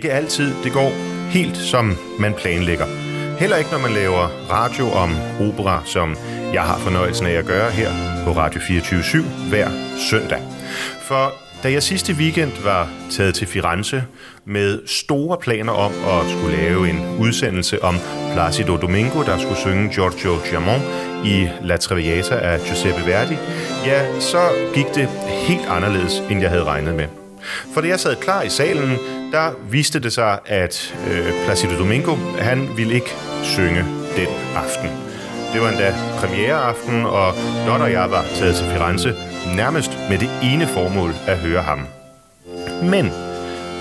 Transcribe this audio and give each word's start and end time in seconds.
Ikke 0.00 0.12
altid, 0.12 0.54
det 0.64 0.72
går 0.72 0.90
helt 1.30 1.56
som 1.56 1.96
man 2.18 2.34
planlægger. 2.34 2.86
Heller 3.38 3.56
ikke, 3.56 3.70
når 3.70 3.78
man 3.78 3.92
laver 3.92 4.28
radio 4.50 4.90
om 4.90 5.10
opera, 5.40 5.82
som 5.84 6.16
jeg 6.52 6.62
har 6.62 6.78
fornøjelsen 6.78 7.26
af 7.26 7.32
at 7.32 7.46
gøre 7.46 7.70
her 7.70 7.90
på 8.24 8.32
Radio 8.32 8.60
24 8.60 9.22
hver 9.22 9.68
søndag. 10.10 10.42
For 11.02 11.32
da 11.62 11.72
jeg 11.72 11.82
sidste 11.82 12.12
weekend 12.12 12.52
var 12.64 12.88
taget 13.10 13.34
til 13.34 13.46
Firenze 13.46 14.04
med 14.44 14.86
store 14.86 15.38
planer 15.38 15.72
om 15.72 15.92
at 15.92 16.30
skulle 16.30 16.56
lave 16.56 16.90
en 16.90 17.18
udsendelse 17.18 17.84
om 17.84 17.96
Placido 18.32 18.76
Domingo, 18.76 19.22
der 19.22 19.38
skulle 19.38 19.58
synge 19.58 19.94
Giorgio 19.94 20.36
Giamon 20.50 20.80
i 21.24 21.48
La 21.62 21.76
Traviata 21.76 22.34
af 22.34 22.60
Giuseppe 22.60 23.06
Verdi, 23.06 23.36
ja, 23.86 24.20
så 24.20 24.40
gik 24.74 24.86
det 24.94 25.08
helt 25.30 25.66
anderledes, 25.68 26.22
end 26.30 26.40
jeg 26.40 26.50
havde 26.50 26.64
regnet 26.64 26.94
med. 26.94 27.06
For 27.74 27.80
da 27.80 27.88
jeg 27.88 28.00
sad 28.00 28.16
klar 28.16 28.42
i 28.42 28.48
salen, 28.48 28.98
der 29.32 29.50
viste 29.70 30.00
det 30.00 30.12
sig, 30.12 30.38
at 30.46 30.94
øh, 31.10 31.44
Placido 31.44 31.78
Domingo, 31.78 32.14
han 32.38 32.68
ville 32.76 32.94
ikke 32.94 33.10
synge 33.42 33.84
den 34.16 34.28
aften. 34.56 34.90
Det 35.52 35.60
var 35.60 35.68
endda 35.68 35.94
premiereaften, 36.18 37.04
og 37.04 37.34
Dot 37.66 37.80
og 37.80 37.92
jeg 37.92 38.10
var 38.10 38.24
taget 38.38 38.54
til 38.54 38.66
Firenze 38.66 39.14
nærmest 39.56 39.90
med 40.10 40.18
det 40.18 40.30
ene 40.42 40.66
formål 40.66 41.10
at 41.26 41.38
høre 41.38 41.62
ham. 41.62 41.86
Men 42.82 43.10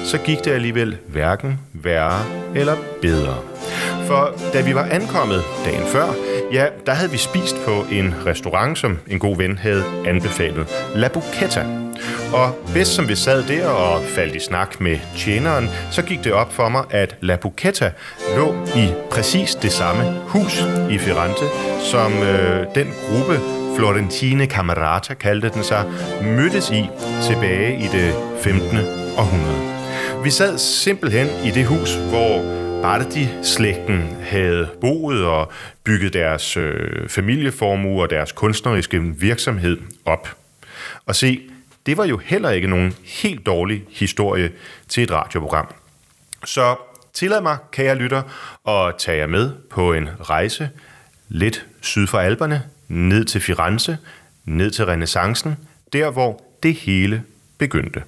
så 0.06 0.18
gik 0.18 0.46
det 0.46 0.52
alligevel 0.52 0.98
hverken 1.08 1.60
værre 1.74 2.26
eller 2.56 2.76
bedre. 3.02 3.38
For 4.08 4.34
da 4.54 4.62
vi 4.62 4.76
var 4.76 4.88
ankommet 4.92 5.44
dagen 5.66 5.84
før, 5.88 6.08
ja, 6.54 6.68
der 6.86 6.94
havde 6.94 7.12
vi 7.12 7.18
spist 7.18 7.56
på 7.66 7.86
en 7.92 8.16
restaurant, 8.26 8.78
som 8.78 9.00
en 9.08 9.20
god 9.20 9.38
ven 9.38 9.58
havde 9.58 9.84
anbefalet. 10.06 10.68
La 10.96 11.08
Bucetta. 11.08 11.89
Og 12.34 12.56
bedst 12.74 12.96
som 12.96 13.08
vi 13.08 13.16
sad 13.16 13.44
der 13.44 13.68
og 13.68 14.04
faldt 14.04 14.36
i 14.36 14.40
snak 14.40 14.82
med 14.82 14.98
tjeneren, 15.18 15.70
så 15.92 16.02
gik 16.02 16.24
det 16.24 16.34
op 16.34 16.54
for 16.54 16.70
mig, 16.70 16.84
at 16.90 17.16
La 17.22 17.36
Bucetta 17.36 17.92
lå 18.36 18.56
i 18.76 18.88
præcis 19.12 19.56
det 19.56 19.72
samme 19.72 20.20
hus 20.28 20.64
i 20.90 20.98
Firenze, 20.98 21.46
som 21.92 22.14
øh, 22.24 22.66
den 22.76 22.88
gruppe 23.08 23.40
Florentine 23.78 24.46
Camerata 24.46 25.14
kaldte 25.14 25.50
den 25.50 25.64
sig, 25.64 25.86
mødtes 26.24 26.70
i 26.70 26.90
tilbage 27.24 27.80
i 27.80 27.88
det 27.88 28.14
15. 28.42 28.78
århundrede. 29.18 29.70
Vi 30.24 30.30
sad 30.30 30.58
simpelthen 30.58 31.28
i 31.46 31.52
det 31.52 31.66
hus, 31.66 31.94
hvor 31.96 32.60
Bardi-slægten 32.82 34.18
havde 34.22 34.68
boet 34.82 35.26
og 35.26 35.52
bygget 35.84 36.14
deres 36.14 36.58
øh, 36.58 37.10
familieformue 37.10 38.02
og 38.02 38.10
deres 38.10 38.32
kunstneriske 38.32 39.02
virksomhed 39.02 39.78
op. 40.06 40.36
Og 41.06 41.16
se, 41.16 41.42
det 41.90 41.98
var 41.98 42.06
jo 42.06 42.18
heller 42.18 42.50
ikke 42.50 42.68
nogen 42.68 42.94
helt 43.04 43.46
dårlig 43.46 43.84
historie 43.90 44.52
til 44.88 45.04
et 45.04 45.12
radioprogram. 45.12 45.68
Så 46.46 46.76
tillad 47.14 47.42
mig, 47.42 47.58
kære 47.72 47.96
lytter, 47.96 48.22
at 48.68 48.96
tage 48.98 49.18
jer 49.18 49.28
med 49.28 49.52
på 49.70 49.94
en 49.94 50.10
rejse 50.22 50.70
lidt 51.28 51.66
syd 51.82 52.08
for 52.08 52.20
Alperne, 52.20 52.64
ned 52.88 53.26
til 53.26 53.42
Firenze, 53.42 53.98
ned 54.46 54.72
til 54.72 54.86
renaissancen, 54.86 55.56
der 55.94 56.12
hvor 56.12 56.42
det 56.64 56.74
hele 56.74 57.24
begyndte. 57.58 58.04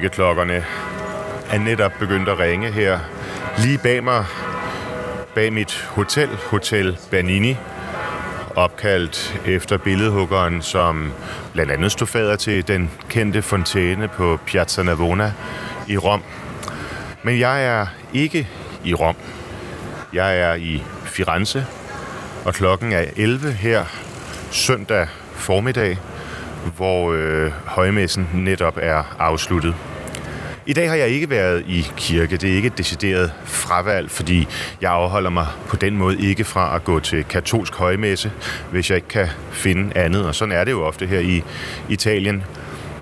Kirkeklokkerne 0.00 0.64
er 1.50 1.58
netop 1.58 1.92
begyndt 1.98 2.28
at 2.28 2.38
ringe 2.38 2.70
her 2.70 2.98
lige 3.58 3.78
bag 3.78 4.04
mig, 4.04 4.24
bag 5.34 5.52
mit 5.52 5.88
hotel, 5.90 6.28
Hotel 6.28 6.98
Bernini, 7.10 7.56
opkaldt 8.56 9.40
efter 9.46 9.76
billedhuggeren, 9.76 10.62
som 10.62 11.12
blandt 11.52 11.72
andet 11.72 11.92
stod 11.92 12.06
fader 12.06 12.36
til 12.36 12.68
den 12.68 12.90
kendte 13.08 13.42
fontæne 13.42 14.08
på 14.08 14.38
Piazza 14.46 14.82
Navona 14.82 15.32
i 15.88 15.96
Rom. 15.96 16.22
Men 17.22 17.38
jeg 17.38 17.64
er 17.64 17.86
ikke 18.12 18.48
i 18.84 18.94
Rom. 18.94 19.16
Jeg 20.12 20.38
er 20.40 20.54
i 20.54 20.82
Firenze, 21.04 21.66
og 22.44 22.54
klokken 22.54 22.92
er 22.92 23.04
11 23.16 23.52
her 23.52 23.84
søndag 24.50 25.06
formiddag, 25.32 25.98
hvor 26.76 27.12
øh, 27.12 27.52
højmessen 27.66 28.28
netop 28.34 28.78
er 28.82 29.16
afsluttet. 29.18 29.74
I 30.68 30.72
dag 30.72 30.88
har 30.88 30.96
jeg 30.96 31.08
ikke 31.08 31.30
været 31.30 31.64
i 31.68 31.86
kirke. 31.96 32.36
Det 32.36 32.50
er 32.50 32.54
ikke 32.54 32.66
et 32.66 32.78
decideret 32.78 33.32
fravalg, 33.44 34.10
fordi 34.10 34.48
jeg 34.80 34.90
afholder 34.90 35.30
mig 35.30 35.46
på 35.68 35.76
den 35.76 35.96
måde 35.96 36.20
ikke 36.20 36.44
fra 36.44 36.76
at 36.76 36.84
gå 36.84 37.00
til 37.00 37.24
katolsk 37.24 37.74
højmesse, 37.74 38.32
hvis 38.70 38.90
jeg 38.90 38.96
ikke 38.96 39.08
kan 39.08 39.28
finde 39.50 39.96
andet. 39.96 40.26
Og 40.26 40.34
sådan 40.34 40.52
er 40.52 40.64
det 40.64 40.70
jo 40.72 40.84
ofte 40.84 41.06
her 41.06 41.20
i 41.20 41.42
Italien. 41.88 42.44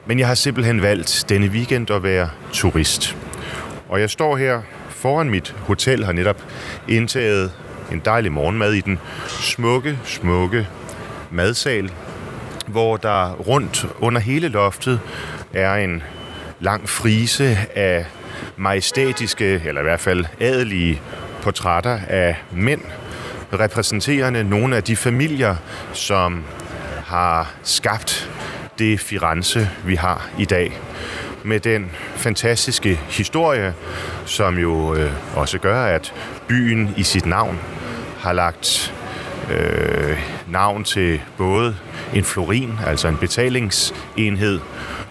Men 0.07 0.19
jeg 0.19 0.27
har 0.27 0.35
simpelthen 0.35 0.83
valgt 0.83 1.25
denne 1.29 1.47
weekend 1.47 1.91
at 1.91 2.03
være 2.03 2.31
turist. 2.53 3.17
Og 3.89 4.01
jeg 4.01 4.11
står 4.11 4.37
her 4.37 4.63
foran 4.89 5.31
mit 5.31 5.55
hotel, 5.59 6.05
har 6.05 6.13
netop 6.13 6.43
indtaget 6.89 7.53
en 7.93 8.03
dejlig 8.05 8.33
morgenmad 8.33 8.73
i 8.73 8.81
den 8.81 8.99
smukke, 9.29 9.99
smukke 10.05 10.69
madsal, 11.31 11.91
hvor 12.67 12.97
der 12.97 13.33
rundt 13.33 13.87
under 13.99 14.21
hele 14.21 14.49
loftet 14.49 15.01
er 15.53 15.75
en 15.75 16.03
lang 16.61 16.88
frise 16.88 17.58
af 17.75 18.06
majestætiske, 18.56 19.62
eller 19.64 19.81
i 19.81 19.85
hvert 19.85 20.00
fald 20.00 20.25
adelige 20.41 21.00
portrætter 21.43 22.00
af 22.08 22.37
mænd, 22.53 22.81
repræsenterende 23.53 24.44
nogle 24.44 24.76
af 24.76 24.82
de 24.82 24.97
familier, 24.97 25.56
som 25.93 26.44
har 27.06 27.55
skabt 27.62 28.31
det 28.79 29.00
Firenze, 29.00 29.70
vi 29.85 29.94
har 29.94 30.29
i 30.38 30.44
dag. 30.44 30.81
Med 31.44 31.61
den 31.61 31.91
fantastiske 32.17 33.00
historie, 33.08 33.75
som 34.25 34.58
jo 34.58 34.94
øh, 34.94 35.11
også 35.35 35.58
gør, 35.58 35.85
at 35.85 36.14
byen 36.49 36.94
i 36.97 37.03
sit 37.03 37.26
navn 37.26 37.61
har 38.19 38.32
lagt 38.32 38.94
øh, 39.50 40.19
navn 40.49 40.85
til 40.85 41.20
både 41.37 41.76
en 42.14 42.25
florin, 42.25 42.79
altså 42.87 43.08
en 43.08 43.17
betalingsenhed, 43.17 44.61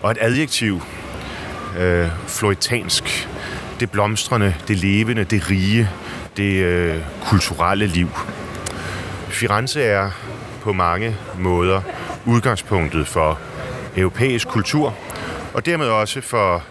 og 0.02 0.12
et 0.12 0.18
adjektiv, 0.22 0.82
øh, 1.78 2.08
floritansk. 2.28 3.30
Det 3.80 3.92
blomstrende, 3.92 4.56
det 4.68 4.78
levende, 4.78 5.24
det 5.24 5.50
rige, 5.50 5.90
det 6.38 6.54
øh, 6.54 7.02
kulturelle 7.22 7.88
liv. 7.88 8.10
Firenze 9.30 9.84
er 9.84 10.12
på 10.62 10.74
mange 10.74 11.16
måder 11.38 11.82
udgangspunktet 12.26 13.08
for 13.08 13.40
europæisk 13.98 14.48
kultur, 14.48 14.94
og 15.54 15.66
dermed 15.66 15.88
også 15.88 16.22
for 16.22 16.64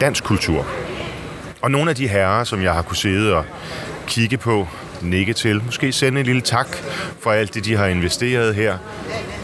dansk 0.00 0.24
kultur. 0.24 0.66
Og 1.62 1.70
nogle 1.70 1.90
af 1.90 1.96
de 1.96 2.08
herrer, 2.08 2.44
som 2.44 2.62
jeg 2.62 2.74
har 2.74 2.82
kunnet 2.82 2.98
sidde 2.98 3.34
og 3.34 3.44
kigge 4.06 4.36
på, 4.36 4.68
nikke 5.02 5.32
til, 5.32 5.62
måske 5.64 5.92
sende 5.92 6.20
en 6.20 6.26
lille 6.26 6.40
tak 6.40 6.76
for 7.20 7.30
alt 7.32 7.54
det, 7.54 7.64
de 7.64 7.76
har 7.76 7.86
investeret 7.86 8.54
her, 8.54 8.78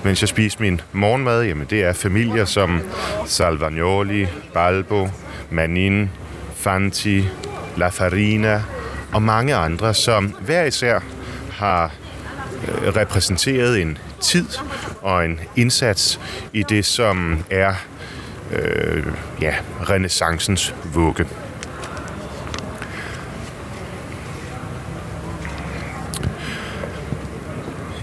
mens 0.05 0.21
jeg 0.21 0.29
spiste 0.29 0.63
min 0.63 0.81
morgenmad, 0.93 1.45
jamen 1.45 1.67
det 1.71 1.83
er 1.83 1.93
familier 1.93 2.45
som 2.45 2.81
Salvagnoli, 3.27 4.27
Balbo, 4.55 5.09
Manin, 5.51 6.11
Fanti, 6.57 7.29
La 7.77 7.89
Farina 7.89 8.63
og 9.13 9.23
mange 9.23 9.55
andre, 9.55 9.95
som 9.95 10.27
hver 10.41 10.65
især 10.65 11.01
har 11.53 11.93
øh, 12.69 12.97
repræsenteret 12.97 13.83
en 13.83 13.99
tid 14.21 14.47
og 15.03 15.25
en 15.25 15.41
indsats 15.57 16.21
i 16.53 16.63
det, 16.63 16.85
som 16.85 17.45
er 17.51 17.75
øh, 18.53 19.07
ja, 19.41 19.55
renaissancens 19.91 20.75
vugge. 20.85 21.27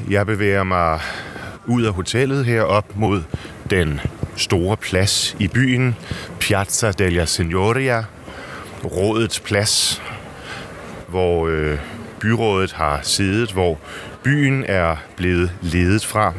Jeg 0.10 0.26
bevæger 0.26 0.64
mig 0.64 1.00
ud 1.66 1.84
af 1.84 1.94
hotellet 1.94 2.46
her 2.46 2.62
op 2.62 2.96
mod 2.96 3.22
den 3.70 4.00
store 4.36 4.78
plads 4.78 5.36
i 5.40 5.48
byen, 5.48 5.96
Piazza 6.40 6.92
della 6.92 7.26
Signoria, 7.26 8.04
rådets 8.86 9.40
plads, 9.40 10.02
hvor 11.08 11.48
øh, 11.48 11.80
byrådet 12.20 12.72
har 12.72 13.00
siddet, 13.04 13.52
hvor 13.52 13.80
byen 14.24 14.64
er 14.68 14.96
blevet 15.16 15.52
ledet 15.62 16.06
fra. 16.06 16.34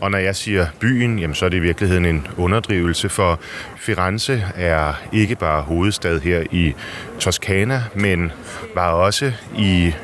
Og 0.00 0.10
når 0.10 0.18
jeg 0.18 0.36
siger 0.36 0.66
byen, 0.80 1.18
jamen 1.18 1.34
så 1.34 1.44
er 1.44 1.48
det 1.48 1.56
i 1.56 1.60
virkeligheden 1.60 2.04
en 2.04 2.26
underdrivelse, 2.36 3.08
for 3.08 3.40
Firenze 3.76 4.44
er 4.54 4.92
ikke 5.12 5.36
bare 5.36 5.62
hovedstad 5.62 6.20
her 6.20 6.42
i 6.50 6.74
Toskana, 7.18 7.84
men 7.94 8.32
var 8.74 8.90
også 8.90 9.32
i 9.58 9.94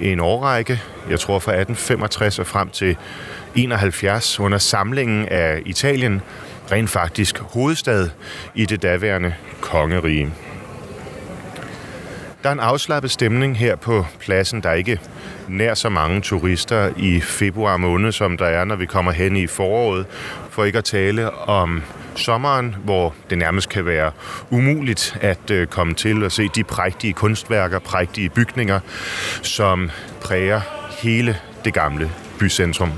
en 0.00 0.20
årrække, 0.20 0.82
jeg 1.10 1.20
tror 1.20 1.38
fra 1.38 1.52
1865 1.52 2.38
og 2.38 2.46
frem 2.46 2.68
til 2.68 2.96
71, 3.54 4.40
under 4.40 4.58
samlingen 4.58 5.28
af 5.28 5.62
Italien, 5.66 6.22
rent 6.72 6.90
faktisk 6.90 7.38
hovedstad 7.38 8.08
i 8.54 8.66
det 8.66 8.82
daværende 8.82 9.34
kongerige. 9.60 10.32
Der 12.42 12.48
er 12.48 12.52
en 12.52 12.60
afslappet 12.60 13.10
stemning 13.10 13.58
her 13.58 13.76
på 13.76 14.06
pladsen. 14.20 14.62
Der 14.62 14.68
er 14.68 14.74
ikke 14.74 15.00
nær 15.48 15.74
så 15.74 15.88
mange 15.88 16.20
turister 16.20 16.90
i 16.96 17.20
februar 17.20 17.76
måned, 17.76 18.12
som 18.12 18.36
der 18.36 18.46
er, 18.46 18.64
når 18.64 18.76
vi 18.76 18.86
kommer 18.86 19.12
hen 19.12 19.36
i 19.36 19.46
foråret, 19.46 20.06
for 20.50 20.64
ikke 20.64 20.78
at 20.78 20.84
tale 20.84 21.30
om 21.30 21.82
sommeren, 22.16 22.76
hvor 22.84 23.14
det 23.30 23.38
nærmest 23.38 23.68
kan 23.68 23.86
være 23.86 24.12
umuligt 24.50 25.18
at 25.20 25.50
øh, 25.50 25.66
komme 25.66 25.94
til 25.94 26.24
og 26.24 26.32
se 26.32 26.48
de 26.54 26.64
prægtige 26.64 27.12
kunstværker, 27.12 27.78
prægtige 27.78 28.28
bygninger, 28.28 28.80
som 29.42 29.90
præger 30.20 30.60
hele 31.02 31.36
det 31.64 31.74
gamle 31.74 32.10
bycentrum. 32.38 32.92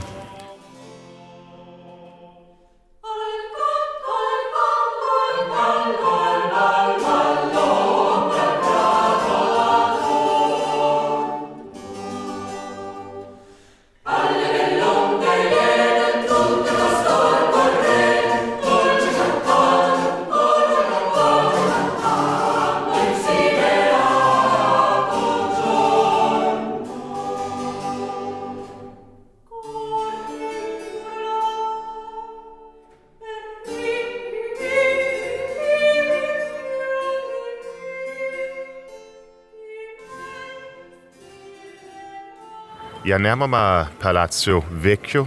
Jeg 43.09 43.19
nærmer 43.19 43.47
mig 43.47 43.87
Palazzo 44.01 44.65
Vecchio, 44.71 45.27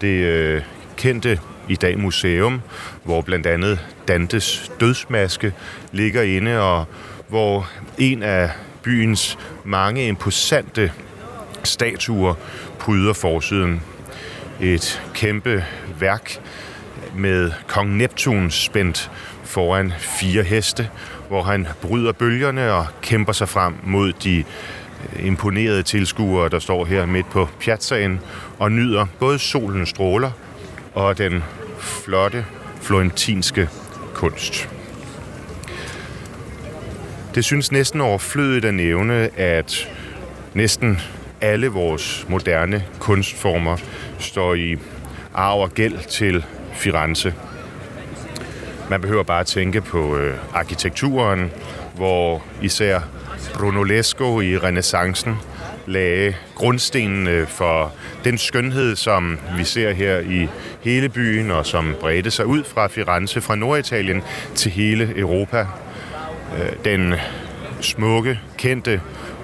det 0.00 0.24
øh, 0.24 0.62
kendte 0.96 1.40
i 1.68 1.76
dag 1.76 1.98
museum, 1.98 2.60
hvor 3.04 3.22
blandt 3.22 3.46
andet 3.46 3.80
Dantes 4.08 4.72
dødsmaske 4.80 5.52
ligger 5.92 6.22
inde, 6.22 6.60
og 6.60 6.84
hvor 7.28 7.70
en 7.98 8.22
af 8.22 8.50
byens 8.82 9.38
mange 9.64 10.06
imposante 10.06 10.92
statuer 11.64 12.34
pryder 12.78 13.12
forsiden. 13.12 13.82
Et 14.60 15.02
kæmpe 15.14 15.64
værk 15.98 16.40
med 17.14 17.52
kong 17.66 17.96
Neptun 17.96 18.50
spændt 18.50 19.10
foran 19.44 19.92
fire 19.98 20.42
heste, 20.42 20.90
hvor 21.28 21.42
han 21.42 21.66
bryder 21.80 22.12
bølgerne 22.12 22.72
og 22.72 22.86
kæmper 23.02 23.32
sig 23.32 23.48
frem 23.48 23.74
mod 23.82 24.12
de 24.12 24.44
imponerede 25.22 25.82
tilskuere, 25.82 26.48
der 26.48 26.58
står 26.58 26.84
her 26.84 27.06
midt 27.06 27.30
på 27.30 27.48
piazzaen 27.60 28.20
og 28.58 28.72
nyder 28.72 29.06
både 29.18 29.38
solens 29.38 29.88
stråler 29.88 30.30
og 30.94 31.18
den 31.18 31.42
flotte 31.78 32.44
florentinske 32.82 33.68
kunst. 34.14 34.68
Det 37.34 37.44
synes 37.44 37.72
næsten 37.72 38.00
overflødigt 38.00 38.64
at 38.64 38.74
nævne, 38.74 39.38
at 39.38 39.88
næsten 40.54 41.00
alle 41.40 41.68
vores 41.68 42.26
moderne 42.28 42.84
kunstformer 42.98 43.76
står 44.18 44.54
i 44.54 44.76
arv 45.34 45.60
og 45.60 45.74
gæld 45.74 46.08
til 46.08 46.44
Firenze. 46.72 47.34
Man 48.90 49.00
behøver 49.00 49.22
bare 49.22 49.40
at 49.40 49.46
tænke 49.46 49.80
på 49.80 50.16
øh, 50.16 50.36
arkitekturen, 50.54 51.50
hvor 51.96 52.42
især 52.62 53.00
Brunolesco 53.54 54.40
i 54.40 54.58
renaissancen 54.58 55.36
lagde 55.86 56.34
grundstenene 56.54 57.30
øh, 57.30 57.46
for 57.48 57.92
den 58.24 58.38
skønhed, 58.38 58.96
som 58.96 59.38
vi 59.56 59.64
ser 59.64 59.92
her 59.92 60.18
i 60.18 60.48
hele 60.80 61.08
byen, 61.08 61.50
og 61.50 61.66
som 61.66 61.96
bredte 62.00 62.30
sig 62.30 62.46
ud 62.46 62.64
fra 62.64 62.88
Firenze, 62.88 63.40
fra 63.40 63.54
Norditalien 63.54 64.22
til 64.54 64.72
hele 64.72 65.18
Europa. 65.18 65.66
Øh, 66.58 66.72
den 66.84 67.14
smukke, 67.80 68.40
kendte 68.58 69.00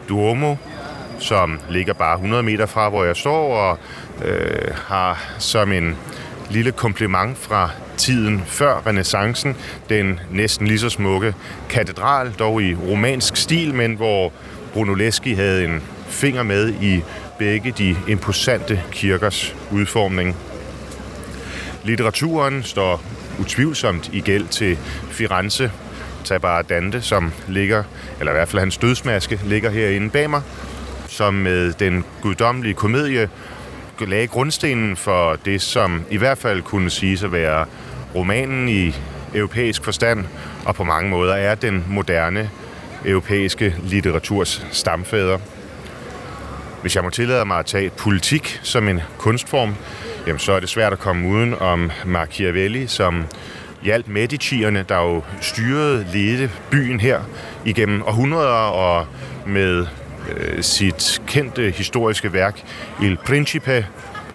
Duomo, 0.09 0.57
som 1.19 1.61
ligger 1.71 1.95
bare 1.95 2.15
100 2.15 2.43
meter 2.43 2.67
fra, 2.67 2.89
hvor 2.89 3.05
jeg 3.05 3.17
står, 3.17 3.57
og 3.57 3.79
øh, 4.25 4.75
har 4.87 5.35
som 5.39 5.73
en 5.73 5.97
lille 6.51 6.73
kompliment 6.73 7.39
fra 7.39 7.71
tiden 7.97 8.43
før 8.47 8.83
renaissancen, 8.87 9.57
den 9.89 10.21
næsten 10.31 10.67
lige 10.67 10.79
så 10.79 10.91
smukke 10.91 11.35
katedral, 11.69 12.33
dog 12.39 12.63
i 12.63 12.75
romansk 12.75 13.37
stil, 13.37 13.75
men 13.75 13.95
hvor 13.95 14.33
Brunelleschi 14.73 15.35
havde 15.35 15.65
en 15.65 15.83
finger 16.09 16.43
med 16.43 16.75
i 16.83 17.03
begge 17.39 17.75
de 17.79 17.97
imposante 18.09 18.83
kirkers 18.93 19.55
udformning. 19.71 20.37
Litteraturen 21.85 22.63
står 22.63 23.03
utvivlsomt 23.41 24.11
i 24.13 24.21
gæld 24.21 24.47
til 24.47 24.79
Firenze. 25.11 25.71
Tag 26.25 26.41
bare 26.41 26.63
Dante, 26.63 27.03
som 27.03 27.33
ligger, 27.49 27.83
eller 28.21 28.33
i 28.33 28.35
hvert 28.35 28.49
fald 28.49 28.61
hans 28.61 28.77
dødsmaske, 28.77 29.41
ligger 29.45 29.71
herinde 29.71 30.11
bag 30.11 30.31
mig, 30.31 30.43
som 31.09 31.35
med 31.35 31.73
den 31.73 32.05
guddommelige 32.23 32.75
komedie 32.75 33.29
lagde 34.01 34.27
grundstenen 34.27 34.97
for 34.97 35.37
det, 35.45 35.63
som 35.63 36.05
i 36.11 36.17
hvert 36.17 36.39
fald 36.39 36.63
kunne 36.63 36.91
siges 36.91 37.23
at 37.23 37.33
være 37.33 37.67
romanen 38.17 38.69
i 38.69 38.95
europæisk 39.35 39.85
forstand, 39.85 40.25
og 40.65 40.75
på 40.75 40.85
mange 40.85 41.11
måder 41.11 41.35
er 41.35 41.55
den 41.55 41.85
moderne 41.89 42.51
europæiske 43.05 43.75
litteraturs 43.83 44.67
stamfader. 44.73 45.39
Hvis 46.81 46.97
jeg 46.97 47.05
må 47.05 47.11
tillade 47.11 47.45
mig 47.45 47.59
at 47.59 47.67
tage 47.67 47.91
politik 47.91 48.61
som 48.63 48.89
en 48.89 49.01
kunstform, 49.19 49.75
jamen 50.27 50.39
så 50.39 50.53
er 50.53 50.61
det 50.61 50.69
svært 50.69 50.93
at 50.93 50.99
komme 50.99 51.29
uden 51.29 51.55
om 51.55 51.91
Machiavelli, 52.05 52.87
som 52.87 53.25
hjalp 53.83 54.07
Medici'erne, 54.09 54.83
der 54.89 54.97
jo 54.97 55.23
styrede, 55.41 56.07
ledte 56.13 56.51
byen 56.71 57.01
her 57.01 57.21
igennem 57.65 58.03
århundreder, 58.03 58.71
og 58.71 59.07
med 59.47 59.87
øh, 60.37 60.63
sit 60.63 61.23
kendte 61.27 61.71
historiske 61.71 62.33
værk 62.33 62.63
Il 63.03 63.17
Principe 63.27 63.87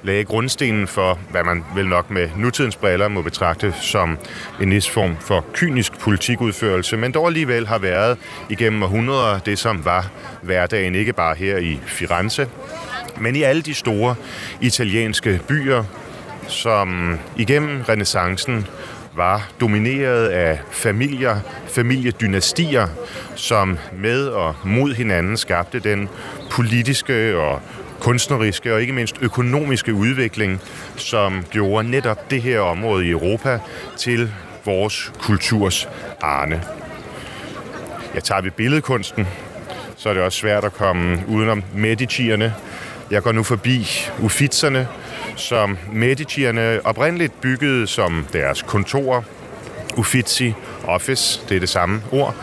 lagde 0.04 0.24
grundstenen 0.24 0.88
for, 0.88 1.20
hvad 1.32 1.44
man 1.44 1.64
vel 1.76 1.88
nok 1.88 2.10
med 2.10 2.30
nutidens 2.38 2.76
briller 2.76 3.08
må 3.08 3.22
betragte 3.22 3.74
som 3.82 4.18
en 4.62 4.72
vis 4.72 4.90
form 4.90 5.18
for 5.20 5.46
kynisk 5.54 6.00
politikudførelse, 6.00 6.98
men 6.98 7.12
dog 7.12 7.28
alligevel 7.28 7.68
har 7.68 7.78
været 7.78 8.18
igennem 8.50 8.84
århundreder 8.84 9.40
det, 9.40 9.60
som 9.60 9.86
var 9.86 10.10
hverdagen, 10.42 10.96
ikke 10.96 11.14
bare 11.14 11.36
her 11.36 11.58
i 11.58 11.80
Firenze, 11.86 12.48
men 13.20 13.36
i 13.36 13.44
alle 13.44 13.62
de 13.62 13.74
store 13.74 14.16
italienske 14.62 15.40
byer, 15.48 15.84
som 16.48 17.20
igennem 17.38 17.82
renaissancen 17.82 18.68
var 19.16 19.50
domineret 19.60 20.28
af 20.28 20.60
familier, 20.72 21.40
familiedynastier, 21.68 22.88
som 23.36 23.78
med 23.94 24.28
og 24.28 24.56
mod 24.64 24.94
hinanden 24.94 25.38
skabte 25.38 25.80
den 25.80 26.10
politiske 26.52 27.38
og 27.38 27.62
kunstneriske 28.02 28.74
og 28.74 28.82
ikke 28.82 28.94
mindst 28.94 29.16
økonomiske 29.22 29.94
udvikling, 29.94 30.62
som 30.96 31.46
gjorde 31.52 31.90
netop 31.90 32.32
det 32.32 32.42
her 32.42 32.60
område 32.60 33.06
i 33.06 33.10
Europa 33.10 33.60
til 33.98 34.32
vores 34.66 35.12
kulturs 35.20 35.90
arne. 36.22 36.64
Jeg 38.14 38.24
tager 38.24 38.42
vi 38.42 38.50
billedkunsten, 38.50 39.28
så 39.98 40.10
er 40.10 40.14
det 40.14 40.24
også 40.24 40.38
svært 40.38 40.64
at 40.64 40.74
komme 40.74 41.24
udenom 41.28 41.64
Medicierne. 41.74 42.54
Jeg 43.12 43.24
går 43.24 43.32
nu 43.32 43.44
forbi 43.44 43.88
Uffizerne, 44.20 44.88
som 45.36 45.78
Medicierne 45.94 46.80
oprindeligt 46.84 47.42
byggede 47.42 47.88
som 47.88 48.26
deres 48.34 48.62
kontor. 48.62 49.26
Uffizi, 49.98 50.54
office, 50.84 51.42
det 51.50 51.56
er 51.56 51.60
det 51.60 51.70
samme 51.70 52.02
ord. 52.12 52.36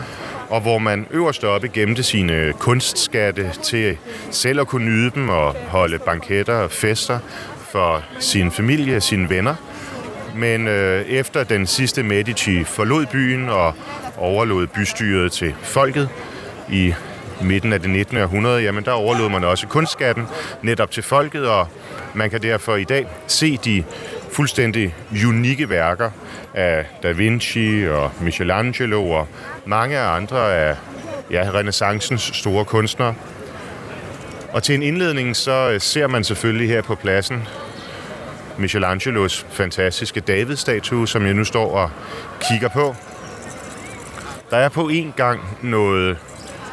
Og 0.49 0.61
hvor 0.61 0.77
man 0.77 1.07
øverst 1.11 1.43
oppe 1.43 1.67
gemte 1.67 2.03
sine 2.03 2.53
kunstskatte 2.59 3.51
til 3.63 3.97
selv 4.31 4.59
at 4.59 4.67
kunne 4.67 4.85
nyde 4.85 5.11
dem 5.15 5.29
og 5.29 5.55
holde 5.67 5.99
banketter 5.99 6.55
og 6.55 6.71
fester 6.71 7.19
for 7.71 8.03
sin 8.19 8.51
familie 8.51 8.95
og 8.95 9.03
sine 9.03 9.29
venner. 9.29 9.55
Men 10.35 10.67
øh, 10.67 11.05
efter 11.05 11.43
den 11.43 11.67
sidste 11.67 12.03
Medici 12.03 12.63
forlod 12.63 13.05
byen 13.05 13.49
og 13.49 13.73
overlod 14.17 14.67
bystyret 14.67 15.31
til 15.31 15.55
folket 15.61 16.09
i 16.69 16.93
midten 17.41 17.73
af 17.73 17.81
det 17.81 17.89
19. 17.89 18.17
århundrede, 18.17 18.61
jamen 18.61 18.85
der 18.85 18.91
overlod 18.91 19.29
man 19.29 19.43
også 19.43 19.67
kunstskatten 19.67 20.27
netop 20.61 20.91
til 20.91 21.03
folket, 21.03 21.47
og 21.47 21.67
man 22.13 22.29
kan 22.29 22.41
derfor 22.41 22.75
i 22.75 22.83
dag 22.83 23.07
se 23.27 23.57
de 23.57 23.83
fuldstændig 24.39 24.95
unikke 25.27 25.69
værker 25.69 26.11
af 26.53 26.85
Da 27.03 27.11
Vinci 27.11 27.87
og 27.89 28.11
Michelangelo 28.21 29.09
og 29.09 29.27
mange 29.65 29.99
andre 29.99 30.55
af 30.55 30.75
ja, 31.31 31.49
renaissancens 31.53 32.31
store 32.33 32.65
kunstnere. 32.65 33.15
Og 34.53 34.63
til 34.63 34.75
en 34.75 34.83
indledning 34.83 35.35
så 35.35 35.69
øh, 35.73 35.81
ser 35.81 36.07
man 36.07 36.23
selvfølgelig 36.23 36.67
her 36.67 36.81
på 36.81 36.95
pladsen 36.95 37.47
Michelangelos 38.57 39.45
fantastiske 39.49 40.19
David-statue, 40.19 41.07
som 41.07 41.25
jeg 41.25 41.33
nu 41.33 41.43
står 41.43 41.71
og 41.71 41.89
kigger 42.41 42.69
på. 42.69 42.95
Der 44.49 44.57
er 44.57 44.69
på 44.69 44.87
en 44.87 45.13
gang 45.17 45.57
noget 45.61 46.17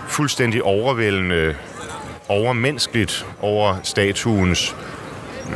fuldstændig 0.08 0.62
overvældende, 0.62 1.56
overmenneskeligt 2.28 3.26
over 3.40 3.76
statuens 3.82 4.76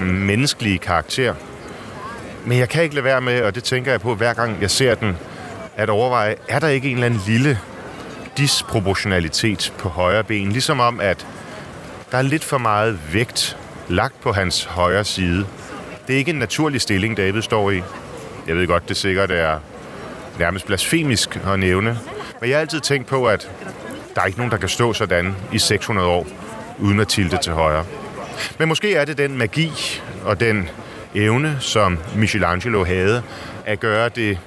menneskelige 0.02 0.79
karakter. 0.79 1.35
Men 2.44 2.59
jeg 2.59 2.68
kan 2.68 2.82
ikke 2.82 2.94
lade 2.94 3.04
være 3.04 3.20
med, 3.20 3.42
og 3.42 3.54
det 3.54 3.64
tænker 3.64 3.90
jeg 3.90 4.00
på 4.00 4.14
hver 4.14 4.35
gang 4.35 4.59
jeg 4.61 4.70
ser 4.70 4.94
den, 4.94 5.16
at 5.76 5.90
overveje, 5.90 6.37
er 6.49 6.59
der 6.59 6.68
ikke 6.68 6.88
en 6.88 6.94
eller 6.94 7.06
anden 7.06 7.20
lille 7.26 7.59
disproportionalitet 8.37 9.73
på 9.78 9.88
højre 9.88 10.25
ben? 10.25 10.52
Ligesom 10.52 10.80
om, 10.80 11.00
at 11.00 11.26
der 12.12 12.18
er 12.18 12.23
lidt 12.23 12.44
for 12.44 12.59
meget 12.59 12.99
vægt 13.12 13.56
lagt 13.88 14.20
på 14.20 14.32
hans 14.32 14.64
højre 14.64 15.04
side. 15.04 15.47
Det 16.06 16.14
er 16.14 16.18
ikke 16.18 16.30
en 16.30 16.38
naturlig 16.38 16.80
stilling, 16.80 17.16
David 17.16 17.42
står 17.42 17.70
i. 17.70 17.82
Jeg 18.47 18.56
ved 18.56 18.66
godt, 18.66 18.88
det 18.88 18.97
sikkert 18.97 19.30
er 19.30 19.59
nærmest 20.38 20.66
blasfemisk 20.66 21.40
at 21.47 21.59
nævne. 21.59 21.99
Men 22.40 22.50
jeg 22.50 22.56
har 22.56 22.61
altid 22.61 22.80
tænkt 22.80 23.06
på, 23.06 23.26
at 23.26 23.50
der 24.14 24.20
er 24.20 24.26
ikke 24.26 24.38
nogen, 24.38 24.52
der 24.52 24.59
kan 24.59 24.68
stå 24.68 24.92
sådan 24.92 25.37
i 25.52 25.59
600 25.59 26.09
år, 26.09 26.26
uden 26.78 27.00
at 27.00 27.09
tilte 27.09 27.38
til 27.42 27.52
højre. 27.52 27.85
Men 28.59 28.68
måske 28.68 28.94
er 28.94 29.04
det 29.04 29.18
den 29.18 29.38
magi 29.38 29.73
og 30.25 30.40
den 30.40 30.68
evne, 31.14 31.57
som 31.61 31.99
Michelangelo 32.17 32.85
havde, 32.85 33.23
at 33.67 33.81
gøre 33.81 34.09
det 34.09 34.38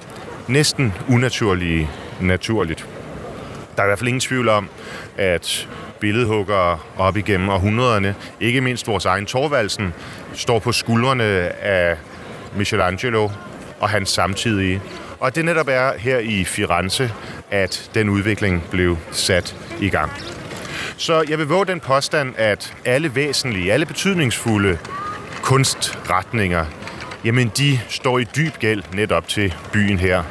næsten 0.48 0.94
unaturlige 1.08 1.90
naturligt. 2.20 2.86
Der 3.76 3.82
er 3.82 3.86
i 3.86 3.88
hvert 3.88 3.98
fald 3.98 4.08
ingen 4.08 4.20
tvivl 4.20 4.48
om, 4.48 4.68
at 5.16 5.68
billedhuggere 6.00 6.78
op 6.98 7.16
igennem 7.16 7.48
århundrederne, 7.48 8.14
ikke 8.40 8.60
mindst 8.60 8.86
vores 8.86 9.04
egen 9.04 9.26
Torvaldsen, 9.26 9.94
står 10.34 10.58
på 10.58 10.72
skuldrene 10.72 11.24
af 11.62 11.96
Michelangelo 12.56 13.30
og 13.80 13.88
hans 13.88 14.08
samtidige. 14.08 14.82
Og 15.20 15.34
det 15.34 15.44
netop 15.44 15.68
er 15.68 15.98
her 15.98 16.18
i 16.18 16.44
Firenze, 16.44 17.12
at 17.50 17.90
den 17.94 18.08
udvikling 18.08 18.62
blev 18.70 18.98
sat 19.10 19.56
i 19.80 19.88
gang. 19.88 20.12
Så 20.96 21.24
jeg 21.28 21.38
vil 21.38 21.46
våge 21.46 21.66
den 21.66 21.80
påstand, 21.80 22.34
at 22.36 22.74
alle 22.84 23.14
væsentlige, 23.14 23.72
alle 23.72 23.86
betydningsfulde 23.86 24.78
kunstretninger, 25.44 26.66
jamen 27.24 27.52
de 27.58 27.80
står 27.88 28.18
i 28.18 28.24
dyb 28.24 28.58
gæld 28.58 28.82
netop 28.94 29.28
til 29.28 29.54
byen 29.72 29.98
her. 29.98 30.22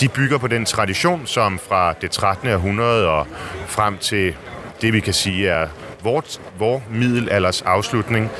De 0.00 0.08
bygger 0.08 0.38
på 0.38 0.46
den 0.46 0.64
tradition, 0.64 1.26
som 1.26 1.58
fra 1.68 1.92
det 1.92 2.10
13. 2.10 2.48
århundrede 2.48 3.08
og 3.08 3.26
frem 3.66 3.98
til 3.98 4.34
det, 4.82 4.92
vi 4.92 5.00
kan 5.00 5.14
sige 5.14 5.48
er 5.48 5.68
vores, 6.02 6.40
vores 6.58 6.82
middelalders 6.90 7.62
afslutning. 7.62 8.30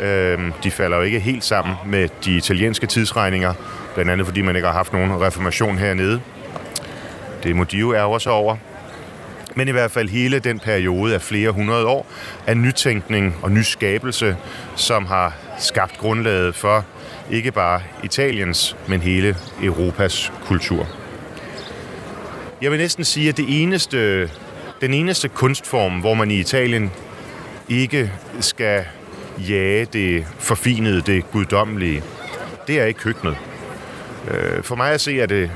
Øh, 0.00 0.38
de 0.62 0.70
falder 0.70 0.96
jo 0.96 1.02
ikke 1.02 1.20
helt 1.20 1.44
sammen 1.44 1.76
med 1.86 2.08
de 2.24 2.36
italienske 2.36 2.86
tidsregninger, 2.86 3.54
blandt 3.94 4.10
andet 4.10 4.26
fordi 4.26 4.42
man 4.42 4.56
ikke 4.56 4.68
har 4.68 4.74
haft 4.74 4.92
nogen 4.92 5.20
reformation 5.20 5.78
hernede. 5.78 6.20
Det 7.42 7.56
må 7.56 7.64
de 7.64 7.76
jo 7.76 7.94
ærger 7.94 8.18
sig 8.18 8.32
over. 8.32 8.56
Men 9.54 9.68
i 9.68 9.70
hvert 9.70 9.90
fald 9.90 10.08
hele 10.08 10.38
den 10.38 10.60
periode 10.60 11.14
af 11.14 11.22
flere 11.22 11.50
hundrede 11.50 11.86
år 11.86 12.06
af 12.46 12.56
nytænkning 12.56 13.36
og 13.42 13.52
nyskabelse, 13.52 14.36
som 14.76 15.06
har 15.06 15.32
skabt 15.58 15.98
grundlaget 15.98 16.54
for 16.54 16.84
ikke 17.30 17.52
bare 17.52 17.82
Italiens, 18.02 18.76
men 18.88 19.00
hele 19.00 19.36
Europas 19.62 20.32
kultur. 20.44 20.88
Jeg 22.62 22.70
vil 22.70 22.78
næsten 22.78 23.04
sige, 23.04 23.28
at 23.28 23.36
det 23.36 23.62
eneste, 23.62 24.30
den 24.80 24.94
eneste 24.94 25.28
kunstform, 25.28 26.00
hvor 26.00 26.14
man 26.14 26.30
i 26.30 26.40
Italien 26.40 26.92
ikke 27.68 28.12
skal 28.40 28.84
jage 29.48 29.84
det 29.84 30.26
forfinede, 30.38 31.00
det 31.00 31.30
guddommelige, 31.30 32.02
det 32.66 32.80
er 32.80 32.84
i 32.84 32.92
køkkenet. 32.92 33.36
Øh, 34.30 34.62
for 34.62 34.74
mig 34.76 34.92
at 34.92 35.00
se, 35.00 35.20
er 35.20 35.26
det 35.26 35.50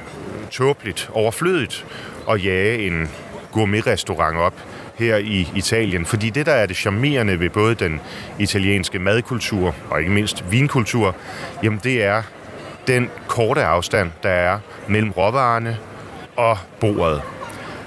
tåbeligt, 0.50 1.11
overflødigt 1.12 1.87
at 2.31 2.45
jage 2.45 2.87
en 2.87 3.09
gourmetrestaurant 3.52 4.37
op 4.37 4.55
her 4.99 5.17
i 5.17 5.49
Italien. 5.55 6.07
Fordi 6.07 6.31
det, 6.31 6.47
der 6.47 6.52
er 6.52 6.67
det 6.67 6.76
charmerende 6.76 7.40
ved 7.40 7.50
både 7.50 7.75
den 7.75 8.00
italienske 8.38 8.99
madkultur 8.99 9.75
og 9.90 10.00
ikke 10.00 10.12
mindst 10.12 10.45
vinkultur, 10.50 11.17
jamen 11.62 11.81
det 11.85 12.05
er 12.05 12.23
den 12.87 13.11
korte 13.26 13.64
afstand, 13.64 14.11
der 14.23 14.31
er 14.31 14.59
mellem 14.88 15.11
råvarerne 15.11 15.78
og 16.37 16.59
bordet. 16.81 17.23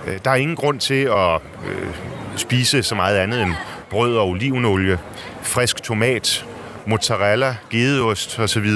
Øh, 0.07 0.19
der 0.25 0.31
er 0.31 0.35
ingen 0.35 0.55
grund 0.55 0.79
til 0.79 1.03
at 1.03 1.39
øh, 1.69 1.87
spise 2.35 2.83
så 2.83 2.95
meget 2.95 3.17
andet 3.17 3.41
end 3.41 3.53
brød 3.89 4.17
og 4.17 4.27
olivenolie, 4.27 4.99
frisk 5.41 5.83
tomat, 5.83 6.45
mozzarella, 6.85 7.55
gedeost 7.69 8.39
osv. 8.39 8.67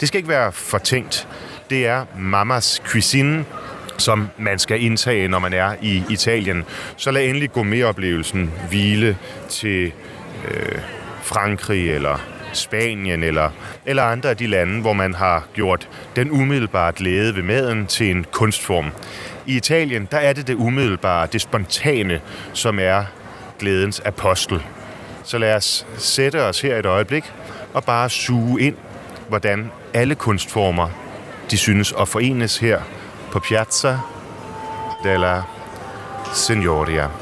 Det 0.00 0.08
skal 0.08 0.18
ikke 0.18 0.28
være 0.28 0.52
fortænkt. 0.52 1.28
Det 1.70 1.86
er 1.86 2.04
mamas 2.18 2.82
cuisine, 2.86 3.44
som 4.02 4.28
man 4.38 4.58
skal 4.58 4.82
indtage, 4.82 5.28
når 5.28 5.38
man 5.38 5.52
er 5.52 5.74
i 5.82 6.02
Italien. 6.10 6.64
Så 6.96 7.10
lad 7.10 7.24
endelig 7.24 7.52
gourmetoplevelsen 7.52 8.52
hvile 8.68 9.16
til 9.48 9.92
øh, 10.50 10.78
Frankrig 11.22 11.90
eller 11.90 12.18
Spanien 12.52 13.22
eller, 13.22 13.50
eller 13.86 14.02
andre 14.02 14.30
af 14.30 14.36
de 14.36 14.46
lande, 14.46 14.80
hvor 14.80 14.92
man 14.92 15.14
har 15.14 15.44
gjort 15.54 15.88
den 16.16 16.30
umiddelbare 16.30 16.92
glæde 16.92 17.36
ved 17.36 17.42
maden 17.42 17.86
til 17.86 18.10
en 18.10 18.26
kunstform. 18.32 18.90
I 19.46 19.56
Italien, 19.56 20.08
der 20.10 20.18
er 20.18 20.32
det 20.32 20.46
det 20.46 20.54
umiddelbare, 20.54 21.28
det 21.32 21.40
spontane, 21.40 22.20
som 22.52 22.78
er 22.78 23.04
glædens 23.58 24.00
apostel. 24.00 24.62
Så 25.24 25.38
lad 25.38 25.54
os 25.54 25.86
sætte 25.98 26.42
os 26.44 26.60
her 26.60 26.76
et 26.76 26.86
øjeblik 26.86 27.24
og 27.74 27.84
bare 27.84 28.10
suge 28.10 28.60
ind, 28.60 28.76
hvordan 29.28 29.70
alle 29.94 30.14
kunstformer 30.14 30.88
de 31.50 31.56
synes 31.56 31.94
at 32.00 32.08
forenes 32.08 32.58
her 32.58 32.80
Piazza 33.40 34.02
della 35.00 35.46
Signoria. 36.30 37.21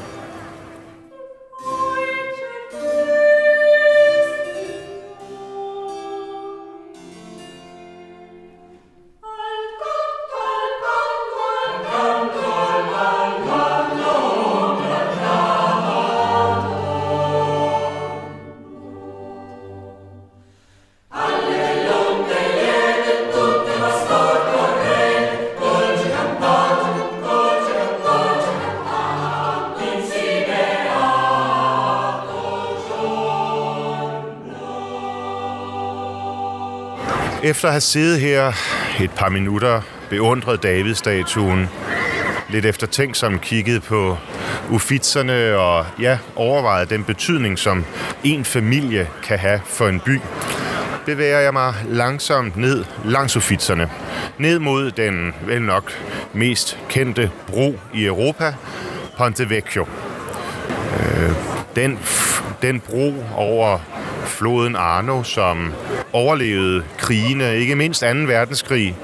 Efter 37.51 37.67
at 37.67 37.73
have 37.73 37.81
siddet 37.81 38.19
her 38.19 38.51
et 39.01 39.11
par 39.11 39.29
minutter, 39.29 39.81
beundret 40.09 40.63
Davidstatuen, 40.63 41.69
lidt 42.49 42.65
eftertænksomt 42.65 43.41
kigget 43.41 43.83
på 43.83 44.17
ufitserne 44.69 45.57
og 45.57 45.85
ja, 45.99 46.17
overvejet 46.35 46.89
den 46.89 47.03
betydning, 47.03 47.59
som 47.59 47.85
en 48.23 48.45
familie 48.45 49.07
kan 49.23 49.39
have 49.39 49.61
for 49.65 49.87
en 49.87 49.99
by, 49.99 50.19
bevæger 51.05 51.39
jeg 51.39 51.53
mig 51.53 51.73
langsomt 51.87 52.57
ned 52.57 52.85
langs 53.05 53.37
ufitserne. 53.37 53.89
Ned 54.37 54.59
mod 54.59 54.91
den 54.91 55.33
vel 55.45 55.61
nok 55.61 55.91
mest 56.33 56.79
kendte 56.89 57.31
bro 57.47 57.79
i 57.93 58.05
Europa, 58.05 58.53
Ponte 59.17 59.49
Vecchio. 59.49 59.87
Øh, 60.99 61.31
den, 61.75 61.99
den 62.61 62.79
bro 62.79 63.13
over 63.35 63.79
floden 64.41 64.75
Arno, 64.75 65.23
som 65.23 65.73
overlevede 66.13 66.83
krigene, 66.97 67.57
ikke 67.57 67.75
mindst 67.75 68.01
2. 68.01 68.07
verdenskrig, 68.07 68.95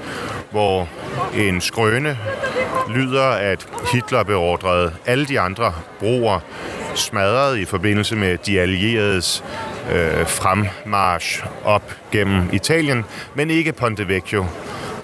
hvor 0.50 0.88
en 1.34 1.60
skrøne 1.60 2.18
lyder, 2.88 3.24
at 3.24 3.66
Hitler 3.92 4.22
beordrede 4.22 4.92
alle 5.06 5.26
de 5.26 5.40
andre 5.40 5.72
broer 5.98 6.40
smadret 6.94 7.58
i 7.58 7.64
forbindelse 7.64 8.16
med 8.16 8.38
de 8.38 8.60
allieredes 8.60 9.44
øh, 9.92 10.26
fremmarsch 10.26 11.44
op 11.64 11.94
gennem 12.12 12.48
Italien, 12.52 13.04
men 13.34 13.50
ikke 13.50 13.72
Ponte 13.72 14.08
Vecchio, 14.08 14.46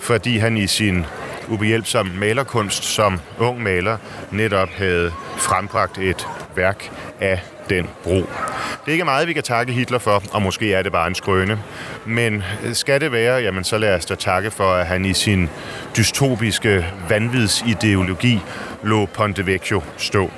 fordi 0.00 0.38
han 0.38 0.57
i 0.57 0.67
sin 0.67 1.07
ubehjælpsom 1.49 2.07
malerkunst 2.07 2.85
som 2.85 3.21
ung 3.39 3.63
maler 3.63 3.97
netop 4.31 4.69
havde 4.69 5.13
frembragt 5.37 5.99
et 5.99 6.29
værk 6.57 6.91
af 7.21 7.41
den 7.71 7.89
bro. 8.03 8.15
Det 8.15 8.89
er 8.89 8.93
ikke 8.93 9.05
meget, 9.05 9.29
vi 9.29 9.33
kan 9.33 9.43
takke 9.43 9.73
Hitler 9.73 9.99
for, 9.99 10.23
og 10.33 10.43
måske 10.43 10.75
er 10.75 10.83
det 10.83 10.93
bare 10.93 11.07
en 11.07 11.15
skrøne. 11.15 11.59
Men 12.07 12.43
øh, 12.65 12.75
skal 12.75 13.01
det 13.01 13.13
være, 13.13 13.37
jamen 13.37 13.65
så 13.65 13.79
lad 13.79 13.95
os 13.95 14.07
da 14.07 14.15
takke 14.15 14.51
for, 14.51 14.73
at 14.73 14.87
han 14.87 15.05
i 15.05 15.15
sin 15.15 15.51
dystopiske 15.97 16.87
vanvidsideologi 17.09 18.41
lå 18.83 19.07
Ponte 19.07 19.47
Vecchio 19.47 19.83
stå. 19.97 20.31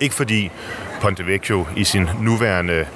Ikke 0.00 0.14
fordi 0.14 0.50
Ponte 1.00 1.26
Vecchio 1.26 1.66
i 1.76 1.84
sin 1.84 2.08
nuværende 2.20 2.86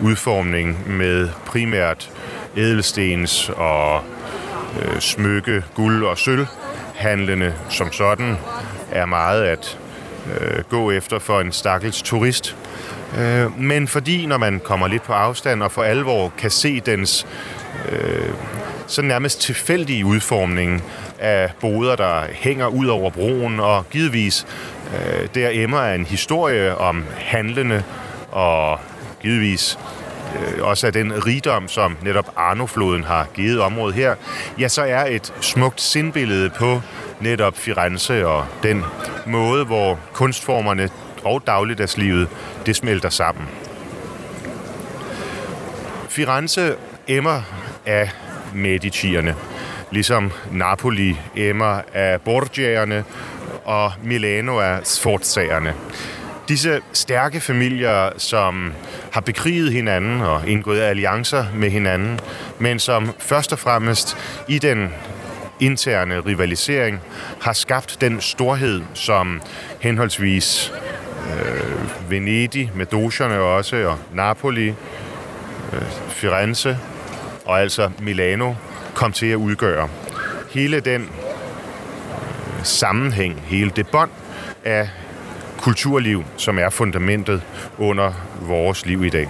udformning 0.00 0.90
med 0.96 1.28
primært 1.46 2.10
edelstens 2.56 3.50
og 3.56 4.04
øh, 4.82 5.00
smykke, 5.00 5.64
guld 5.74 6.04
og 6.04 6.18
sølv 6.18 6.46
handlende 6.96 7.54
som 7.68 7.92
sådan 7.92 8.36
er 8.90 9.06
meget 9.06 9.44
at 9.44 9.78
øh, 10.40 10.64
gå 10.64 10.90
efter 10.90 11.18
for 11.18 11.40
en 11.40 11.52
stakkels 11.52 12.02
turist. 12.02 12.56
Øh, 13.18 13.60
men 13.60 13.88
fordi, 13.88 14.26
når 14.26 14.38
man 14.38 14.60
kommer 14.64 14.88
lidt 14.88 15.02
på 15.02 15.12
afstand 15.12 15.62
og 15.62 15.72
for 15.72 15.82
alvor 15.82 16.32
kan 16.38 16.50
se 16.50 16.80
dens 16.80 17.26
øh, 17.88 18.30
så 18.86 19.02
nærmest 19.02 19.40
tilfældige 19.40 20.06
udformning 20.06 20.82
af 21.18 21.50
boder, 21.60 21.96
der 21.96 22.22
hænger 22.32 22.66
ud 22.66 22.86
over 22.86 23.10
broen, 23.10 23.60
og 23.60 23.90
givetvis 23.90 24.46
øh, 24.94 25.28
der 25.34 25.48
emmer 25.52 25.78
af 25.78 25.94
en 25.94 26.04
historie 26.04 26.76
om 26.78 27.04
handlende 27.18 27.82
og 28.30 28.80
givetvis 29.22 29.78
øh, 30.34 30.64
også 30.66 30.86
af 30.86 30.92
den 30.92 31.26
rigdom, 31.26 31.68
som 31.68 31.96
netop 32.02 32.32
Arnofloden 32.36 33.04
har 33.04 33.26
givet 33.34 33.60
området 33.60 33.94
her, 33.94 34.14
ja, 34.58 34.68
så 34.68 34.82
er 34.82 35.04
et 35.04 35.34
smukt 35.40 35.80
sindbillede 35.80 36.50
på 36.50 36.80
netop 37.20 37.56
Firenze 37.56 38.26
og 38.26 38.46
den 38.62 38.84
måde, 39.26 39.64
hvor 39.64 39.98
kunstformerne 40.12 40.90
og 41.24 41.42
dagligdagslivet, 41.46 42.28
det 42.66 42.76
smelter 42.76 43.08
sammen. 43.08 43.48
Firenze 46.08 46.74
emmer 47.08 47.42
af 47.86 48.10
Medicierne, 48.54 49.34
ligesom 49.90 50.32
Napoli 50.52 51.18
emmer 51.36 51.80
af 51.94 52.20
Borgiaerne 52.20 53.04
og 53.64 53.92
Milano 54.02 54.58
af 54.58 54.80
Sforzaerne. 54.84 55.74
Disse 56.48 56.80
stærke 56.92 57.40
familier, 57.40 58.10
som 58.18 58.72
har 59.12 59.20
bekriget 59.20 59.72
hinanden 59.72 60.20
og 60.20 60.48
indgået 60.48 60.80
alliancer 60.80 61.44
med 61.54 61.70
hinanden, 61.70 62.20
men 62.58 62.78
som 62.78 63.14
først 63.18 63.52
og 63.52 63.58
fremmest 63.58 64.16
i 64.48 64.58
den 64.58 64.94
interne 65.60 66.20
rivalisering 66.20 67.00
har 67.40 67.52
skabt 67.52 67.96
den 68.00 68.20
storhed, 68.20 68.82
som 68.94 69.42
henholdsvis 69.80 70.72
øh, 71.26 72.10
Venedig 72.10 72.70
med 72.74 72.86
dogerne 72.86 73.38
også, 73.38 73.76
og 73.76 73.98
Napoli, 74.14 74.68
øh, 74.68 75.82
Firenze 76.08 76.78
og 77.44 77.60
altså 77.60 77.90
Milano 77.98 78.54
kom 78.94 79.12
til 79.12 79.26
at 79.26 79.36
udgøre. 79.36 79.88
Hele 80.50 80.80
den 80.80 81.02
øh, 81.02 81.08
sammenhæng, 82.62 83.42
hele 83.46 83.70
det 83.70 83.88
bånd 83.88 84.10
af 84.64 84.88
kulturliv, 85.58 86.24
som 86.36 86.58
er 86.58 86.70
fundamentet 86.70 87.42
under 87.78 88.12
vores 88.40 88.86
liv 88.86 89.04
i 89.04 89.10
dag. 89.10 89.28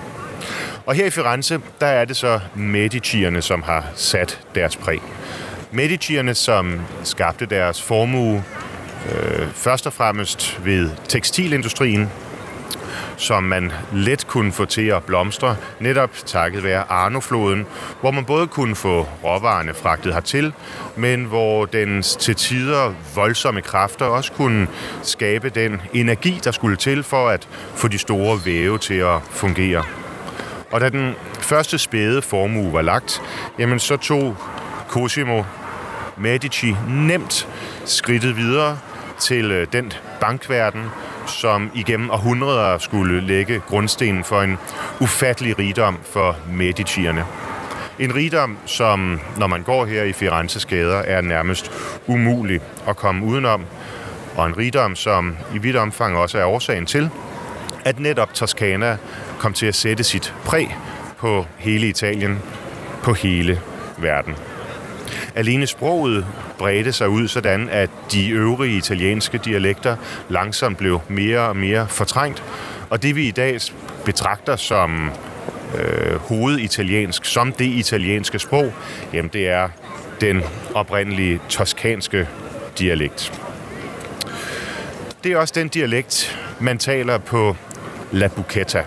Og 0.87 0.95
her 0.95 1.07
i 1.07 1.11
Firenze, 1.11 1.61
der 1.81 1.87
er 1.87 2.05
det 2.05 2.17
så 2.17 2.41
Medicierne, 2.55 3.43
som 3.43 3.63
har 3.63 3.85
sat 3.95 4.41
deres 4.55 4.77
præg. 4.77 5.03
Medicierne, 5.73 6.35
som 6.35 6.81
skabte 7.05 7.47
deres 7.47 7.83
formue 7.83 8.45
øh, 9.13 9.49
først 9.53 9.87
og 9.87 9.93
fremmest 9.93 10.61
ved 10.65 10.91
tekstilindustrien, 11.09 12.11
som 13.17 13.43
man 13.43 13.73
let 13.93 14.27
kunne 14.27 14.53
få 14.53 14.65
til 14.65 14.87
at 14.87 15.05
blomstre, 15.05 15.57
netop 15.81 16.11
takket 16.27 16.65
være 16.65 16.85
Arnofloden, 16.91 17.67
hvor 18.01 18.11
man 18.11 18.25
både 18.25 18.47
kunne 18.47 18.77
få 18.77 19.09
råvarerne 19.25 19.75
fragtet 19.75 20.15
hertil, 20.15 20.53
men 20.97 21.25
hvor 21.25 21.65
dens 21.65 22.17
til 22.17 22.35
tider 22.35 22.95
voldsomme 23.15 23.61
kræfter 23.61 24.05
også 24.05 24.33
kunne 24.33 24.69
skabe 25.03 25.49
den 25.49 25.81
energi, 25.93 26.41
der 26.45 26.51
skulle 26.51 26.77
til 26.77 27.03
for 27.03 27.29
at 27.29 27.49
få 27.75 27.89
de 27.89 27.99
store 27.99 28.41
væve 28.45 28.79
til 28.79 28.95
at 28.95 29.21
fungere. 29.31 29.85
Og 30.73 30.81
da 30.81 30.89
den 30.89 31.15
første 31.41 31.79
spæde 31.79 32.23
formue 32.23 32.73
var 32.73 32.83
lagt, 32.83 33.23
jamen 33.59 33.79
så 33.79 33.97
tog 33.97 34.37
Cosimo 34.89 35.43
Medici 36.17 36.77
nemt 36.89 37.49
skridtet 37.85 38.37
videre 38.37 38.79
til 39.19 39.51
øh, 39.51 39.67
den 39.73 39.93
bankverden, 40.21 40.85
som 41.27 41.71
igennem 41.75 42.11
århundreder 42.11 42.79
skulle 42.79 43.21
lægge 43.21 43.63
grundstenen 43.69 44.25
for 44.25 44.43
en 44.43 44.59
ufattelig 45.01 45.59
rigdom 45.59 45.99
for 46.13 46.37
Medicierne. 46.53 47.25
En 47.99 48.15
rigdom, 48.15 48.59
som 48.67 49.21
når 49.39 49.47
man 49.47 49.63
går 49.63 49.87
her 49.87 50.03
i 50.03 50.13
Firenzes 50.13 50.67
gader, 50.67 50.99
er 50.99 51.21
nærmest 51.21 51.73
umulig 52.07 52.61
at 52.89 52.97
komme 52.97 53.27
udenom. 53.27 53.65
Og 54.37 54.47
en 54.47 54.59
rigdom, 54.59 54.97
som 54.97 55.37
i 55.55 55.59
vidt 55.59 55.77
omfang 55.77 56.17
også 56.17 56.39
er 56.39 56.45
årsagen 56.45 56.87
til, 56.87 57.11
at 57.85 58.01
netop 58.01 58.35
Toskana 58.35 58.97
kom 59.39 59.53
til 59.53 59.67
at 59.67 59.75
sætte 59.75 60.05
sit 60.05 60.35
præg 60.45 60.77
på 61.19 61.47
hele 61.59 61.89
Italien, 61.89 62.43
på 63.03 63.13
hele 63.13 63.61
verden. 63.99 64.37
Alene 65.37 65.67
sproget 65.67 66.27
bredte 66.59 66.93
sig 66.93 67.09
ud 67.09 67.29
sådan, 67.29 67.69
at 67.69 67.91
de 68.13 68.29
øvrige 68.29 68.77
italienske 68.77 69.39
dialekter 69.39 69.97
langsomt 70.29 70.79
blev 70.79 71.01
mere 71.09 71.41
og 71.41 71.57
mere 71.57 71.89
fortrængt. 71.89 72.43
Og 72.91 73.03
det 73.03 73.17
vi 73.17 73.29
i 73.29 73.31
dag 73.31 73.59
betragter 74.05 74.57
som 74.57 75.11
øh, 75.79 76.17
hoveditaliensk, 76.17 77.25
som 77.25 77.53
det 77.53 77.65
italienske 77.65 78.39
sprog, 78.39 78.73
jamen 79.13 79.31
det 79.33 79.49
er 79.49 79.69
den 80.21 80.43
oprindelige 80.75 81.41
toskanske 81.49 82.29
dialekt. 82.79 83.33
Det 85.25 85.33
er 85.33 85.39
også 85.39 85.55
den 85.57 85.69
dialekt, 85.69 86.39
man 86.61 86.79
taler 86.79 87.19
på 87.19 87.57
La 88.13 88.29
Bucetta, 88.29 88.85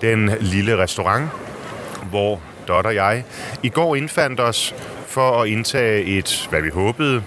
den 0.00 0.30
lille 0.40 0.76
restaurant, 0.78 1.28
hvor 2.10 2.40
Dot 2.68 2.86
og 2.86 2.94
jeg 2.94 3.24
i 3.62 3.68
går 3.68 3.96
indfandt 3.96 4.40
os 4.40 4.74
for 5.14 5.42
at 5.42 5.48
indtage 5.48 6.04
et, 6.04 6.46
hvad 6.50 6.62
vi 6.62 6.68
håbede, 6.68 7.22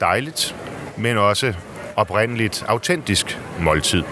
dejligt, 0.00 0.54
men 0.96 1.18
også 1.18 1.54
oprindeligt 1.96 2.64
autentisk 2.68 3.38
måltid. 3.58 4.02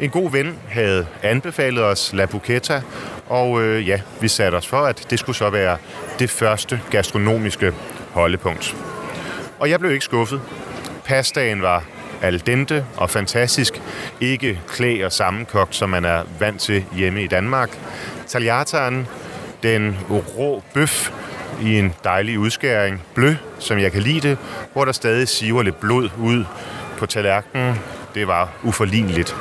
En 0.00 0.10
god 0.10 0.30
ven 0.30 0.58
havde 0.68 1.06
anbefalet 1.22 1.84
os 1.84 2.12
La 2.12 2.26
Bucetta, 2.26 2.82
og 3.26 3.62
øh, 3.62 3.88
ja, 3.88 4.00
vi 4.20 4.28
satte 4.28 4.56
os 4.56 4.66
for, 4.66 4.76
at 4.76 5.06
det 5.10 5.18
skulle 5.18 5.36
så 5.36 5.50
være 5.50 5.76
det 6.18 6.30
første 6.30 6.80
gastronomiske 6.90 7.72
holdepunkt. 8.12 8.76
Og 9.58 9.70
jeg 9.70 9.80
blev 9.80 9.92
ikke 9.92 10.04
skuffet. 10.04 10.40
Pastaen 11.04 11.62
var 11.62 11.84
al 12.22 12.42
dente 12.46 12.84
og 12.96 13.10
fantastisk. 13.10 13.82
Ikke 14.20 14.60
klæ 14.68 15.04
og 15.04 15.12
sammenkogt, 15.12 15.74
som 15.74 15.90
man 15.90 16.04
er 16.04 16.22
vant 16.38 16.60
til 16.60 16.84
hjemme 16.92 17.22
i 17.22 17.26
Danmark. 17.26 17.78
Tagliataren, 18.26 19.06
den 19.62 19.98
rå 20.10 20.62
bøf, 20.74 21.10
i 21.62 21.78
en 21.78 21.94
dejlig 22.04 22.38
udskæring, 22.38 23.02
blø, 23.14 23.34
som 23.58 23.78
jeg 23.78 23.92
kan 23.92 24.02
lide 24.02 24.28
det, 24.28 24.38
hvor 24.72 24.84
der 24.84 24.92
stadig 24.92 25.28
siver 25.28 25.62
lidt 25.62 25.80
blod 25.80 26.10
ud 26.18 26.44
på 26.98 27.06
tallerkenen. 27.06 27.74
Det 28.14 28.26
var 28.26 28.48
uforligneligt. 28.62 29.36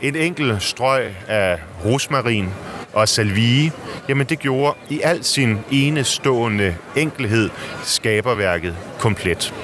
En 0.00 0.16
enkelt 0.16 0.62
strøg 0.62 1.14
af 1.28 1.58
rosmarin 1.84 2.48
og 2.92 3.08
Salvie, 3.08 3.72
jamen 4.08 4.26
det 4.26 4.38
gjorde 4.38 4.74
i 4.90 5.00
al 5.00 5.24
sin 5.24 5.58
enestående 5.70 6.76
enkelhed 6.96 7.50
skaberværket 7.82 8.76
komplet. 8.98 9.54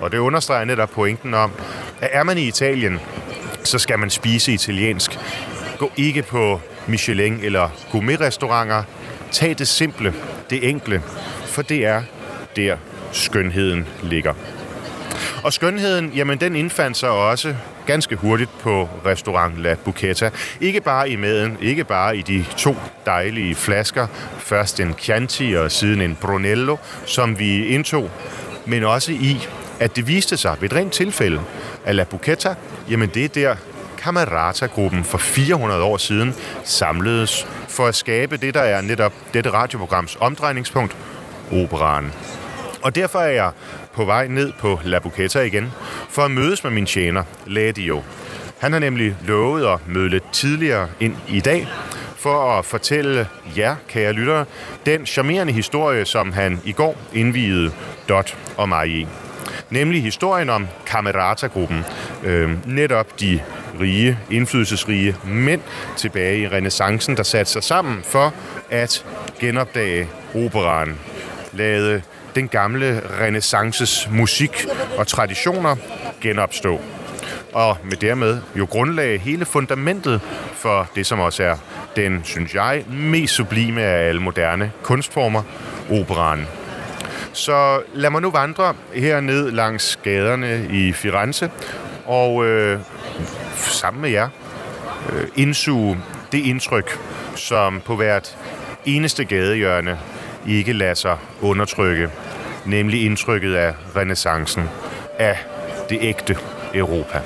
Og 0.00 0.12
det 0.12 0.18
understreger 0.18 0.64
netop 0.64 0.90
pointen 0.90 1.34
om, 1.34 1.52
at 2.00 2.08
er 2.12 2.22
man 2.22 2.38
i 2.38 2.48
Italien, 2.48 3.00
så 3.64 3.78
skal 3.78 3.98
man 3.98 4.10
spise 4.10 4.52
italiensk. 4.52 5.18
Gå 5.78 5.90
ikke 5.96 6.22
på 6.22 6.60
Michelin 6.86 7.40
eller 7.42 7.68
gourmet-restauranter. 7.90 8.82
Tag 9.30 9.58
det 9.58 9.68
simple, 9.68 10.14
det 10.50 10.68
enkle, 10.68 11.02
for 11.46 11.62
det 11.62 11.86
er 11.86 12.02
der 12.56 12.76
skønheden 13.12 13.86
ligger. 14.02 14.34
Og 15.42 15.52
skønheden, 15.52 16.12
jamen 16.14 16.40
den 16.40 16.56
indfandt 16.56 16.96
sig 16.96 17.10
også 17.10 17.54
ganske 17.86 18.16
hurtigt 18.16 18.50
på 18.60 18.88
restaurant 19.06 19.58
La 19.62 19.74
Bucetta. 19.84 20.30
Ikke 20.60 20.80
bare 20.80 21.10
i 21.10 21.16
maden, 21.16 21.58
ikke 21.60 21.84
bare 21.84 22.16
i 22.16 22.22
de 22.22 22.44
to 22.56 22.76
dejlige 23.06 23.54
flasker, 23.54 24.06
først 24.38 24.80
en 24.80 24.94
Chianti 24.98 25.52
og 25.52 25.72
siden 25.72 26.00
en 26.00 26.16
Brunello, 26.20 26.76
som 27.06 27.38
vi 27.38 27.66
indtog, 27.66 28.10
men 28.66 28.84
også 28.84 29.12
i, 29.12 29.48
at 29.80 29.96
det 29.96 30.08
viste 30.08 30.36
sig 30.36 30.56
ved 30.60 30.72
et 30.72 30.76
rent 30.76 30.92
tilfælde, 30.92 31.40
at 31.84 31.94
La 31.94 32.04
Bucetta, 32.04 32.54
jamen 32.90 33.08
det 33.08 33.24
er 33.24 33.28
der 33.28 33.56
Camerata-gruppen 34.04 35.04
for 35.04 35.18
400 35.18 35.82
år 35.82 35.96
siden 35.96 36.34
samledes 36.64 37.46
for 37.68 37.86
at 37.86 37.94
skabe 37.94 38.36
det, 38.36 38.54
der 38.54 38.60
er 38.60 38.80
netop 38.80 39.12
dette 39.34 39.50
radioprograms 39.50 40.16
omdrejningspunkt, 40.20 40.96
operaen. 41.52 42.12
Og 42.82 42.94
derfor 42.94 43.18
er 43.18 43.30
jeg 43.30 43.50
på 43.92 44.04
vej 44.04 44.26
ned 44.26 44.52
på 44.58 44.80
La 44.84 44.98
Bucetta 44.98 45.40
igen, 45.40 45.72
for 46.08 46.22
at 46.22 46.30
mødes 46.30 46.64
med 46.64 46.70
min 46.70 46.86
tjener, 46.86 47.22
Ladio. 47.46 48.02
Han 48.58 48.72
har 48.72 48.78
nemlig 48.78 49.16
lovet 49.26 49.66
at 49.66 49.78
møde 49.88 50.08
lidt 50.08 50.32
tidligere 50.32 50.88
ind 51.00 51.16
i 51.28 51.40
dag, 51.40 51.68
for 52.16 52.58
at 52.58 52.64
fortælle 52.64 53.28
jer, 53.56 53.76
kære 53.88 54.12
lyttere, 54.12 54.44
den 54.86 55.06
charmerende 55.06 55.52
historie, 55.52 56.04
som 56.04 56.32
han 56.32 56.60
i 56.64 56.72
går 56.72 56.96
indviede 57.12 57.72
Dot 58.08 58.38
og 58.56 58.68
mig 58.68 58.88
i. 58.88 59.06
Nemlig 59.70 60.02
historien 60.02 60.50
om 60.50 60.68
Camerata-gruppen. 60.86 61.84
Øh, 62.24 62.68
netop 62.68 63.20
de 63.20 63.40
rige, 63.80 64.18
indflydelsesrige 64.30 65.16
mænd 65.24 65.60
tilbage 65.96 66.38
i 66.38 66.48
renaissancen, 66.48 67.16
der 67.16 67.22
satte 67.22 67.52
sig 67.52 67.62
sammen 67.62 68.02
for 68.02 68.34
at 68.70 69.04
genopdage 69.40 70.08
operaen. 70.34 70.98
Lade 71.52 72.02
den 72.34 72.48
gamle 72.48 73.02
renaissances 73.20 74.08
musik 74.10 74.66
og 74.98 75.06
traditioner 75.06 75.76
genopstå. 76.20 76.80
Og 77.52 77.76
med 77.84 77.96
dermed 77.96 78.40
jo 78.58 78.64
grundlag 78.64 79.20
hele 79.20 79.44
fundamentet 79.44 80.20
for 80.54 80.90
det, 80.94 81.06
som 81.06 81.20
også 81.20 81.42
er 81.42 81.56
den, 81.96 82.20
synes 82.24 82.54
jeg, 82.54 82.84
mest 82.88 83.34
sublime 83.34 83.82
af 83.82 84.08
alle 84.08 84.20
moderne 84.20 84.72
kunstformer, 84.82 85.42
operaen. 85.90 86.46
Så 87.34 87.82
lad 87.94 88.10
mig 88.10 88.22
nu 88.22 88.30
vandre 88.30 88.74
herned 88.94 89.50
langs 89.50 89.98
gaderne 90.02 90.68
i 90.70 90.92
Firenze 90.92 91.50
og 92.06 92.44
øh, 92.44 92.80
sammen 93.56 94.00
med 94.02 94.10
jer 94.10 94.28
øh, 95.12 95.28
indsuge 95.36 95.98
det 96.32 96.38
indtryk, 96.38 96.98
som 97.36 97.80
på 97.80 97.96
hvert 97.96 98.36
eneste 98.84 99.24
gadehjørne 99.24 99.98
ikke 100.46 100.72
lader 100.72 100.94
sig 100.94 101.16
undertrykke, 101.40 102.10
nemlig 102.66 103.04
indtrykket 103.04 103.54
af 103.54 103.74
renaissancen, 103.96 104.62
af 105.18 105.38
det 105.90 105.98
ægte 106.00 106.38
Europa. 106.74 107.20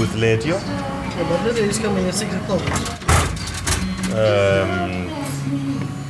With 0.00 0.14
Ledio. 0.14 0.54
Yeah, 0.56 1.28
but 1.28 1.44
Lydia 1.44 1.64
is 1.64 1.78
coming 1.78 2.06
at 2.06 2.14
6 2.14 2.34
o'clock. 2.34 2.62
Um, 4.12 5.10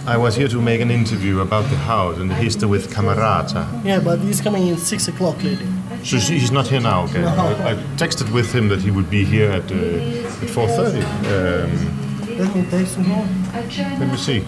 I 0.06 0.16
was 0.16 0.36
here 0.36 0.46
to 0.48 0.62
make 0.62 0.80
an 0.80 0.90
interview 0.92 1.40
about 1.40 1.68
the 1.70 1.76
house 1.76 2.18
and 2.18 2.30
the 2.30 2.34
history 2.36 2.68
with 2.68 2.94
Camarata. 2.94 3.66
Yeah, 3.84 3.98
but 3.98 4.20
he's 4.20 4.40
coming 4.40 4.68
in 4.68 4.76
6 4.76 5.08
o'clock, 5.08 5.42
lady. 5.42 5.66
So 6.04 6.18
he's 6.18 6.52
not 6.52 6.68
here 6.68 6.80
now. 6.80 7.02
Okay. 7.04 7.20
No. 7.20 7.28
I, 7.28 7.72
I 7.72 7.74
texted 7.96 8.32
with 8.32 8.52
him 8.52 8.68
that 8.68 8.80
he 8.80 8.90
would 8.92 9.10
be 9.10 9.24
here 9.24 9.50
at 9.50 9.70
uh, 9.70 10.44
at 10.44 10.48
4:30. 10.48 11.02
Um, 11.02 12.38
Let 12.38 12.54
me 12.56 12.62
take 12.70 12.86
some 12.86 13.06
more. 13.08 13.26
let 13.52 14.08
me 14.08 14.16
see. 14.16 14.40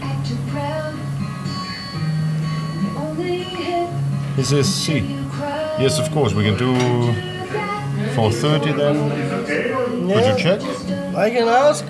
He 4.37 4.43
says 4.45 4.67
C. 4.75 4.87
Yes, 5.79 5.99
of 5.99 6.11
course 6.13 6.33
we 6.33 6.45
can 6.45 6.57
do 6.57 7.32
4:30 8.15 8.77
then. 8.77 10.07
Would 10.07 10.27
you 10.27 10.37
check? 10.37 10.61
I 11.17 11.31
can 11.31 11.49
ask. 11.49 11.85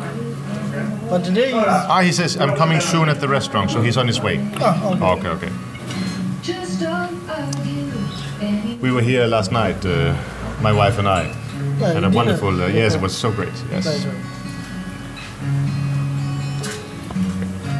But 1.10 1.24
today 1.24 1.48
is... 1.48 1.54
Ah, 1.66 2.00
he 2.00 2.12
says 2.12 2.36
I'm 2.36 2.56
coming 2.56 2.80
soon 2.80 3.08
at 3.08 3.20
the 3.20 3.28
restaurant, 3.28 3.70
so 3.70 3.82
he's 3.82 3.96
on 3.96 4.06
his 4.06 4.20
way. 4.20 4.38
Ah, 4.60 5.12
okay. 5.12 5.28
Okay, 5.28 5.28
okay. 5.28 5.52
We 8.80 8.90
were 8.90 9.02
here 9.02 9.26
last 9.26 9.52
night, 9.52 9.84
uh, 9.84 10.14
my 10.60 10.72
wife 10.72 10.98
and 10.98 11.08
I. 11.08 11.24
Yeah, 11.78 11.92
Had 11.92 12.04
a 12.04 12.10
wonderful. 12.10 12.62
Uh, 12.62 12.66
yes, 12.68 12.94
it 12.94 13.00
was 13.00 13.16
so 13.16 13.30
great. 13.30 13.52
Yes. 13.70 14.06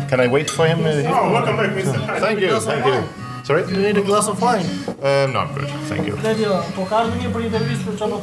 Can 0.09 0.21
I 0.21 0.27
wait 0.27 0.51
for 0.51 0.67
him? 0.67 0.81
Uh. 0.85 0.91
Oh, 0.91 1.33
welcome 1.33 1.57
back, 1.57 1.71
Mr. 1.71 2.21
Thank 2.21 2.41
you, 2.41 2.61
thank 2.61 2.85
you. 2.87 3.22
Sorry? 3.44 3.64
Do 3.66 3.74
you 3.74 3.82
need 3.88 3.98
a 3.98 4.02
glass 4.02 4.28
of 4.28 4.42
wine? 4.42 4.66
Uh, 5.02 5.28
not 5.32 5.48
good, 5.56 5.70
thank 5.90 6.06
you. 6.08 6.18
Леди, 6.24 6.48
покажи 6.76 7.12
мені 7.12 7.30
при 7.34 7.44
интервью, 7.44 7.78
що 7.98 8.08
на 8.08 8.16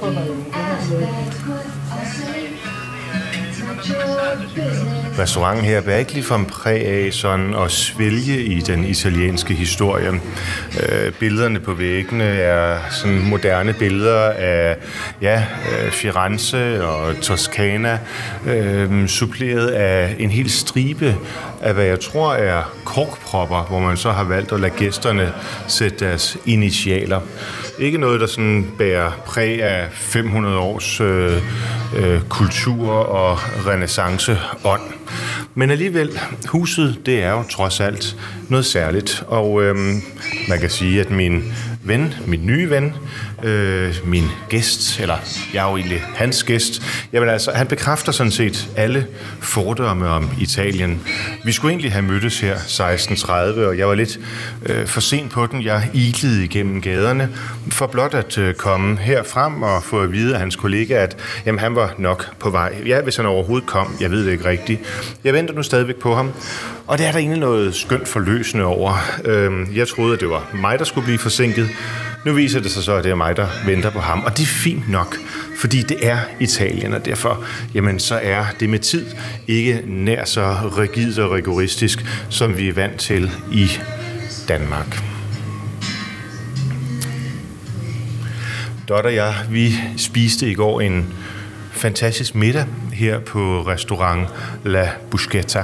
Restauranten 5.19 5.65
her 5.65 5.81
bærer 5.81 5.97
ikke 5.97 6.13
ligefrem 6.13 6.45
præg 6.45 6.85
af 6.85 7.13
sådan 7.13 7.55
at 7.55 7.71
svælge 7.71 8.43
i 8.43 8.59
den 8.59 8.85
italienske 8.85 9.53
historie. 9.53 10.11
Øh, 10.81 11.11
billederne 11.11 11.59
på 11.59 11.73
væggene 11.73 12.23
er 12.23 12.79
sådan 12.89 13.19
moderne 13.19 13.73
billeder 13.73 14.29
af 14.29 14.77
ja, 15.21 15.45
øh, 15.71 15.91
Firenze 15.91 16.87
og 16.87 17.21
Toscana, 17.21 17.99
øh, 18.47 19.07
suppleret 19.07 19.67
af 19.67 20.15
en 20.19 20.29
hel 20.29 20.49
stribe 20.49 21.15
af, 21.61 21.73
hvad 21.73 21.85
jeg 21.85 21.99
tror 21.99 22.33
er 22.33 22.73
korkpropper, 22.85 23.63
hvor 23.63 23.79
man 23.79 23.97
så 23.97 24.11
har 24.11 24.23
valgt 24.23 24.51
at 24.51 24.59
lade 24.59 24.73
gæsterne 24.77 25.33
sætte 25.67 26.05
deres 26.05 26.37
initialer. 26.45 27.19
Ikke 27.79 27.97
noget, 27.97 28.21
der 28.21 28.27
sådan 28.27 28.71
bærer 28.77 29.11
præg 29.25 29.63
af 29.63 29.87
500 29.91 30.57
års 30.57 31.01
øh, 31.01 31.37
øh, 31.97 32.21
kultur 32.29 32.91
og 32.91 33.37
renaissanceånd. 33.67 34.98
Men 35.55 35.69
alligevel, 35.69 36.19
huset, 36.47 36.99
det 37.05 37.23
er 37.23 37.31
jo 37.31 37.43
trods 37.43 37.79
alt 37.79 38.15
noget 38.49 38.65
særligt. 38.65 39.23
Og 39.27 39.63
øhm, 39.63 40.01
man 40.49 40.59
kan 40.59 40.69
sige, 40.69 41.01
at 41.01 41.11
min 41.11 41.53
ven, 41.83 42.13
min 42.27 42.45
nye 42.45 42.69
ven, 42.69 42.93
øh, 43.43 43.95
min 44.05 44.23
gæst, 44.49 44.99
eller 44.99 45.15
jeg 45.53 45.65
er 45.65 45.71
jo 45.71 45.77
egentlig 45.77 46.03
hans 46.15 46.43
gæst, 46.43 46.81
jamen 47.13 47.29
altså, 47.29 47.51
han 47.51 47.67
bekræfter 47.67 48.11
sådan 48.11 48.31
set 48.31 48.69
alle 48.75 49.07
fordomme 49.39 50.07
om 50.07 50.29
Italien. 50.41 51.01
Vi 51.43 51.51
skulle 51.51 51.71
egentlig 51.71 51.91
have 51.91 52.01
mødtes 52.01 52.39
her 52.39 52.55
16.30, 52.55 53.31
og 53.31 53.77
jeg 53.77 53.87
var 53.87 53.95
lidt 53.95 54.19
øh, 54.65 54.87
for 54.87 55.01
sent 55.01 55.31
på 55.31 55.45
den. 55.45 55.63
Jeg 55.63 55.89
ilede 55.93 56.43
igennem 56.43 56.81
gaderne, 56.81 57.29
for 57.69 57.87
blot 57.87 58.13
at 58.13 58.37
øh, 58.37 58.53
komme 58.53 58.97
her 58.97 59.23
frem 59.23 59.63
og 59.63 59.83
få 59.83 60.01
at 60.01 60.11
vide 60.11 60.33
af 60.33 60.39
hans 60.39 60.55
kollega, 60.55 60.93
at 60.93 61.17
jamen, 61.45 61.59
han 61.59 61.75
var 61.75 61.93
nok 61.97 62.39
på 62.39 62.49
vej. 62.49 62.75
Ja, 62.85 63.01
hvis 63.01 63.15
han 63.15 63.25
overhovedet 63.25 63.67
kom, 63.67 63.97
jeg 64.01 64.11
ved 64.11 64.25
det 64.25 64.31
ikke 64.31 64.45
rigtigt. 64.45 64.81
Jeg 65.23 65.33
venter 65.33 65.53
nu 65.53 65.63
stadigvæk 65.63 65.95
på 65.95 66.15
ham, 66.15 66.31
og 66.87 66.97
det 66.97 67.07
er 67.07 67.11
der 67.11 67.19
egentlig 67.19 67.39
noget 67.39 67.75
skønt 67.75 68.07
forløsende 68.07 68.65
over. 68.65 68.93
Øhm, 69.25 69.67
jeg 69.75 69.87
troede, 69.87 70.13
at 70.13 70.19
det 70.19 70.29
var 70.29 70.49
mig, 70.53 70.79
der 70.79 70.85
skulle 70.85 71.05
blive 71.05 71.19
forsinket. 71.19 71.69
Nu 72.25 72.33
viser 72.33 72.59
det 72.59 72.71
sig 72.71 72.83
så, 72.83 72.95
at 72.95 73.03
det 73.03 73.11
er 73.11 73.15
mig, 73.15 73.37
der 73.37 73.47
venter 73.65 73.89
på 73.89 73.99
ham. 73.99 74.23
Og 74.23 74.37
det 74.37 74.43
er 74.43 74.47
fint 74.47 74.89
nok, 74.89 75.17
fordi 75.57 75.81
det 75.81 75.97
er 76.01 76.17
Italien, 76.39 76.93
og 76.93 77.05
derfor 77.05 77.43
jamen, 77.73 77.99
så 77.99 78.19
er 78.23 78.45
det 78.59 78.69
med 78.69 78.79
tid 78.79 79.05
ikke 79.47 79.83
nær 79.87 80.25
så 80.25 80.55
rigidt 80.77 81.19
og 81.19 81.31
rigoristisk, 81.31 82.05
som 82.29 82.57
vi 82.57 82.69
er 82.69 82.73
vant 82.73 82.99
til 82.99 83.31
i 83.51 83.69
Danmark. 84.47 85.03
Dot 88.89 89.05
og 89.05 89.15
jeg, 89.15 89.35
vi 89.49 89.73
spiste 89.97 90.51
i 90.51 90.53
går 90.53 90.81
en 90.81 91.13
fantastisk 91.71 92.35
middag 92.35 92.65
her 92.99 93.19
på 93.19 93.61
restaurant 93.67 94.27
La 94.63 94.89
Busqueta. 95.11 95.63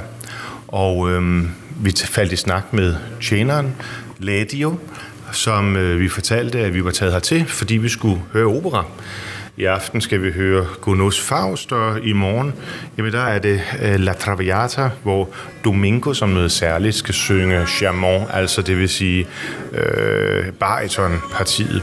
Og 0.68 1.10
øhm, 1.10 1.50
vi 1.80 1.92
faldt 2.04 2.32
i 2.32 2.36
snak 2.36 2.72
med 2.72 2.94
tjeneren, 3.20 3.74
Ladio, 4.18 4.78
som 5.32 5.76
øh, 5.76 6.00
vi 6.00 6.08
fortalte, 6.08 6.58
at 6.58 6.74
vi 6.74 6.84
var 6.84 6.90
taget 6.90 7.12
hertil, 7.12 7.46
fordi 7.46 7.76
vi 7.76 7.88
skulle 7.88 8.22
høre 8.32 8.46
opera. 8.46 8.84
I 9.58 9.64
aften 9.64 10.00
skal 10.00 10.22
vi 10.22 10.32
høre 10.32 10.66
Gunos 10.80 11.20
Faust, 11.20 11.72
og 11.72 12.02
i 12.02 12.12
morgen, 12.12 12.54
jamen 12.98 13.12
der 13.12 13.20
er 13.20 13.38
det 13.38 13.60
øh, 13.82 14.00
La 14.00 14.12
Traviata, 14.12 14.90
hvor 15.02 15.28
Domingo 15.64 16.14
som 16.14 16.28
noget 16.28 16.52
særligt 16.52 16.94
skal 16.94 17.14
synge 17.14 17.66
Chamon, 17.66 18.26
altså 18.32 18.62
det 18.62 18.78
vil 18.78 18.88
sige 18.88 19.26
øh, 19.72 20.52
baritonpartiet. 20.52 21.82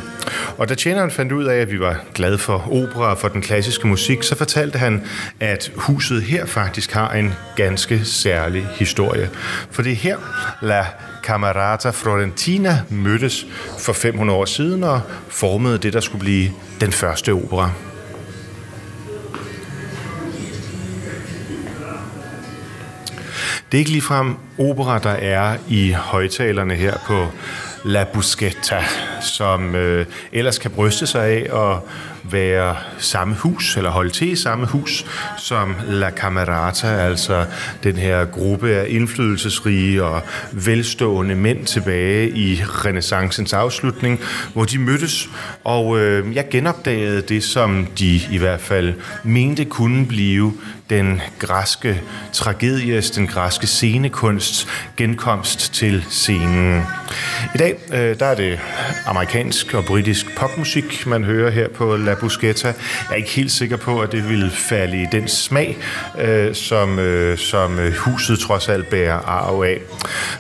Og 0.57 0.69
da 0.69 0.75
tjeneren 0.75 1.11
fandt 1.11 1.31
ud 1.31 1.43
af, 1.43 1.57
at 1.57 1.71
vi 1.71 1.79
var 1.79 2.03
glade 2.13 2.37
for 2.37 2.67
opera 2.71 3.11
og 3.11 3.17
for 3.17 3.27
den 3.27 3.41
klassiske 3.41 3.87
musik, 3.87 4.23
så 4.23 4.35
fortalte 4.35 4.79
han, 4.79 5.03
at 5.39 5.71
huset 5.75 6.21
her 6.21 6.45
faktisk 6.45 6.91
har 6.91 7.13
en 7.13 7.33
ganske 7.55 8.05
særlig 8.05 8.67
historie. 8.75 9.29
For 9.71 9.81
det 9.81 9.91
er 9.91 9.95
her, 9.95 10.17
La 10.61 10.85
Camerata 11.23 11.89
Florentina 11.89 12.81
mødtes 12.89 13.45
for 13.79 13.93
500 13.93 14.39
år 14.39 14.45
siden 14.45 14.83
og 14.83 15.01
formede 15.27 15.77
det, 15.77 15.93
der 15.93 15.99
skulle 15.99 16.19
blive 16.19 16.51
den 16.81 16.91
første 16.91 17.33
opera. 17.33 17.71
Det 23.71 23.77
er 23.77 23.79
ikke 23.79 23.91
ligefrem 23.91 24.35
opera, 24.59 24.99
der 24.99 25.09
er 25.09 25.57
i 25.67 25.91
højtalerne 25.91 26.75
her 26.75 26.97
på 27.07 27.27
La 27.85 28.05
Buscetta, 28.13 28.83
som 29.21 29.75
øh, 29.75 30.05
ellers 30.31 30.57
kan 30.57 30.71
bryste 30.71 31.07
sig 31.07 31.25
af 31.25 31.71
at 31.71 31.79
være 32.23 32.75
samme 32.97 33.35
hus, 33.35 33.77
eller 33.77 33.89
holde 33.89 34.09
til 34.09 34.31
i 34.31 34.35
samme 34.35 34.65
hus, 34.65 35.05
som 35.37 35.75
La 35.87 36.09
Camerata, 36.09 36.87
altså 36.87 37.45
den 37.83 37.95
her 37.95 38.25
gruppe 38.25 38.69
af 38.69 38.85
indflydelsesrige 38.89 40.03
og 40.03 40.21
velstående 40.51 41.35
mænd 41.35 41.65
tilbage 41.65 42.29
i 42.29 42.63
renaissancens 42.63 43.53
afslutning, 43.53 44.19
hvor 44.53 44.63
de 44.63 44.79
mødtes, 44.79 45.29
og 45.63 45.99
øh, 45.99 46.35
jeg 46.35 46.45
genopdagede 46.51 47.21
det, 47.21 47.43
som 47.43 47.87
de 47.99 48.21
i 48.31 48.37
hvert 48.37 48.61
fald 48.61 48.93
mente 49.23 49.65
kunne 49.65 50.05
blive 50.05 50.53
den 50.89 51.21
græske 51.39 52.01
tragedies, 52.33 53.11
den 53.11 53.27
græske 53.27 53.67
scenekunsts 53.67 54.67
genkomst 54.97 55.73
til 55.73 56.05
scenen. 56.09 56.83
I 57.55 57.57
dag 57.57 57.77
øh, 57.93 58.19
der 58.19 58.25
er 58.25 58.35
det 58.35 58.59
amerikansk 59.05 59.73
og 59.73 59.85
britisk 59.85 60.37
popmusik, 60.37 61.07
man 61.07 61.23
hører 61.23 61.51
her 61.51 61.67
på 61.69 61.95
La 61.95 62.13
Busqueta. 62.13 62.67
Jeg 62.67 62.75
er 63.11 63.15
ikke 63.15 63.29
helt 63.29 63.51
sikker 63.51 63.77
på, 63.77 63.99
at 63.99 64.11
det 64.11 64.29
vil 64.29 64.51
falde 64.51 65.01
i 65.01 65.05
den 65.11 65.27
smag, 65.27 65.77
øh, 66.19 66.55
som, 66.55 66.99
øh, 66.99 67.37
som 67.37 67.79
huset 67.97 68.39
trods 68.39 68.69
alt 68.69 68.89
bærer 68.89 69.17
arv 69.17 69.61
af. 69.61 69.81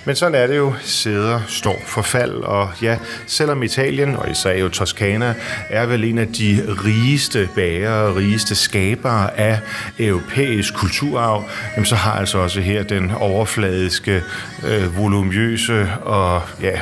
Men 0.05 0.15
sådan 0.15 0.35
er 0.35 0.47
det 0.47 0.57
jo. 0.57 0.73
Sæder 0.81 1.41
står 1.47 1.81
for 1.87 2.01
fald, 2.01 2.33
og 2.33 2.69
ja, 2.81 2.97
selvom 3.27 3.63
Italien, 3.63 4.15
og 4.15 4.31
især 4.31 4.53
jo 4.53 4.69
Toscana, 4.69 5.35
er 5.69 5.85
vel 5.85 6.03
en 6.03 6.17
af 6.17 6.27
de 6.27 6.75
rigeste 6.85 7.49
bærere, 7.55 8.15
rigeste 8.15 8.55
skabere 8.55 9.39
af 9.39 9.59
europæisk 9.99 10.32
kulturarv, 10.71 11.43
jamen 11.75 11.85
så 11.85 11.95
har 11.95 12.11
altså 12.11 12.37
også 12.37 12.61
her 12.61 12.83
den 12.83 13.11
overfladiske, 13.11 14.21
øh, 14.67 14.97
volumøse 14.97 15.87
og 16.01 16.41
ja, 16.61 16.79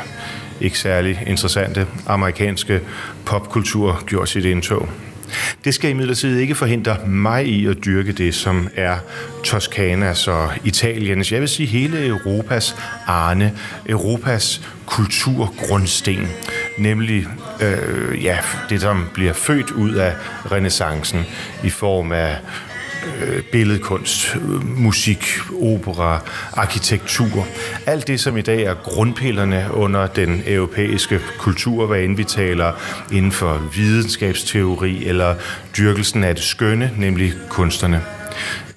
ikke 0.62 0.80
særlig 0.80 1.24
interessante 1.28 1.88
amerikanske 2.08 2.82
popkultur 3.26 4.04
gjort 4.06 4.30
sit 4.30 4.46
indtog. 4.46 4.90
Det 5.66 5.74
skal 5.74 5.90
imidlertid 5.90 6.38
ikke 6.38 6.56
forhindre 6.56 6.98
mig 7.08 7.48
i 7.48 7.68
at 7.68 7.78
dyrke 7.86 8.12
det, 8.12 8.36
som 8.36 8.70
er 8.76 8.98
Toskanas 9.44 10.28
og 10.28 10.50
Italiens, 10.64 11.32
jeg 11.32 11.42
vil 11.42 11.50
sige 11.50 11.68
hele 11.68 12.08
Europas 12.08 12.76
arne, 13.08 13.54
Europas 13.90 14.62
kulturgrundsten, 14.86 16.28
nemlig 16.78 17.28
øh, 17.62 18.24
ja, 18.24 18.38
det, 18.70 18.82
som 18.82 19.10
bliver 19.14 19.34
født 19.34 19.72
ud 19.72 19.94
af 19.94 20.14
renaissancen 20.52 21.26
i 21.64 21.70
form 21.70 22.12
af 22.12 22.36
øh, 23.06 23.44
billedkunst, 23.44 24.36
øh, 24.36 24.80
musik, 24.80 25.26
opera, 25.62 26.20
arkitektur. 26.54 27.48
Alt 27.86 28.08
det, 28.08 28.20
som 28.20 28.38
i 28.38 28.42
dag 28.42 28.64
er 28.64 28.74
grundpillerne 28.74 29.68
under 29.74 30.08
den 30.08 30.44
europæiske 30.48 31.20
kultur, 31.40 31.86
hvad 31.86 32.00
end 32.00 32.18
vi 32.18 32.24
taler 32.24 32.72
inden 33.12 33.32
for 33.32 33.62
videnskabsteori 33.76 35.06
eller 35.06 35.36
dyrkelsen 35.78 36.24
af 36.24 36.36
det 36.36 36.44
skønne, 36.44 36.92
nemlig 36.98 37.34
kunsterne. 37.50 38.02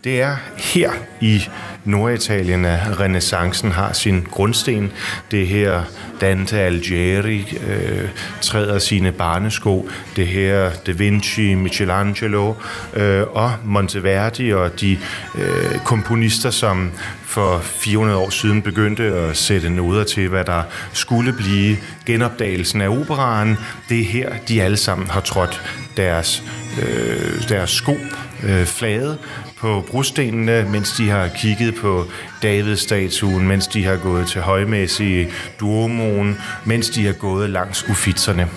Det 0.04 0.20
er 0.20 0.36
her 0.56 0.92
i 1.20 1.48
Norditalien, 1.84 2.64
at 2.64 3.00
renaissancen 3.00 3.72
har 3.72 3.92
sin 3.92 4.26
grundsten. 4.30 4.92
Det 5.30 5.46
her 5.46 5.82
Dante 6.20 6.60
Alighieri 6.60 7.58
øh, 7.66 8.08
træder 8.40 8.78
sine 8.78 9.12
barnesko. 9.12 9.88
Det 10.16 10.26
her 10.26 10.70
Da 10.86 10.92
Vinci, 10.92 11.54
Michelangelo 11.54 12.54
øh, 12.94 13.22
og 13.22 13.52
Monteverdi 13.64 14.52
og 14.52 14.80
de 14.80 14.98
øh, 15.38 15.78
komponister, 15.84 16.50
som 16.50 16.92
for 17.34 17.58
400 17.58 18.18
år 18.18 18.30
siden 18.30 18.62
begyndte 18.62 19.02
at 19.02 19.36
sætte 19.36 19.70
noder 19.70 20.04
til, 20.04 20.28
hvad 20.28 20.44
der 20.44 20.62
skulle 20.92 21.32
blive 21.32 21.76
genopdagelsen 22.06 22.80
af 22.80 22.88
operaen. 22.88 23.58
Det 23.88 24.00
er 24.00 24.04
her, 24.04 24.32
de 24.48 24.62
alle 24.62 24.76
sammen 24.76 25.10
har 25.10 25.20
trådt 25.20 25.62
deres, 25.96 26.42
øh, 26.82 27.48
deres 27.48 27.70
sko 27.70 27.96
øh, 28.42 28.66
flade 28.66 29.18
på 29.56 29.84
brostenene, 29.90 30.68
mens 30.70 30.92
de 30.92 31.10
har 31.10 31.28
kigget 31.28 31.74
på 31.74 32.04
Davidstatuen, 32.42 33.48
mens 33.48 33.66
de 33.66 33.84
har 33.84 33.96
gået 33.96 34.28
til 34.28 34.40
højmæssige 34.40 35.28
Duomoen, 35.60 36.38
mens 36.64 36.90
de 36.90 37.06
har 37.06 37.12
gået 37.12 37.50
langs 37.50 37.88
uffitzerne. 37.88 38.48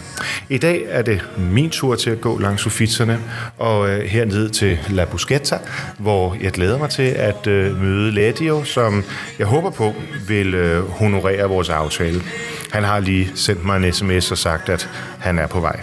I 0.50 0.58
dag 0.58 0.84
er 0.88 1.02
det 1.02 1.22
min 1.38 1.70
tur 1.70 1.96
til 1.96 2.10
at 2.10 2.22
gå 2.22 2.40
langs 2.40 2.66
uffitzerne, 2.66 3.20
og 3.58 3.90
øh, 3.90 4.04
herned 4.04 4.50
til 4.50 4.80
La 4.90 5.06
Busquetta, 5.06 5.58
hvor 5.98 6.38
jeg 6.42 6.52
glæder 6.52 6.78
mig 6.78 6.90
til 6.90 7.04
at 7.04 7.48
øh, 7.48 7.82
møde 7.82 8.12
Ladio, 8.12 8.64
som 8.64 9.04
jeg 9.40 9.48
håber 9.48 9.70
på 9.70 9.94
vil 10.28 10.54
øh, 10.54 10.90
honorere 10.90 11.50
vores 11.50 11.70
aftale. 11.70 12.22
Han 12.72 12.84
har 12.84 13.00
lige 13.00 13.32
sendt 13.36 13.66
mig 13.66 13.78
en 13.78 13.94
sms 13.94 14.32
og 14.32 14.38
sagt, 14.38 14.70
at 14.70 14.90
han 15.20 15.40
er 15.40 15.48
på 15.48 15.60
vej. 15.60 15.80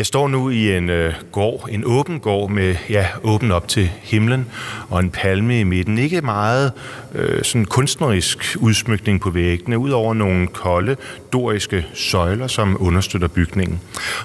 Jeg 0.00 0.06
står 0.06 0.28
nu 0.28 0.50
i 0.50 0.76
en 0.76 0.90
øh, 0.90 1.14
gård, 1.32 1.68
en 1.70 1.82
åben 1.86 2.20
gård 2.20 2.50
med, 2.50 2.74
ja, 2.90 3.06
åben 3.22 3.50
op 3.50 3.68
til 3.68 3.90
himlen 4.02 4.46
og 4.88 5.00
en 5.00 5.10
palme 5.10 5.60
i 5.60 5.64
midten. 5.64 5.98
Ikke 5.98 6.20
meget 6.20 6.72
øh, 7.14 7.42
sådan 7.42 7.64
kunstnerisk 7.64 8.56
udsmykning 8.60 9.20
på 9.20 9.30
væggene, 9.30 9.78
udover 9.78 10.14
nogle 10.14 10.46
kolde, 10.46 10.96
doriske 11.32 11.86
søjler, 11.94 12.46
som 12.46 12.76
understøtter 12.80 13.28
bygningen. 13.28 13.80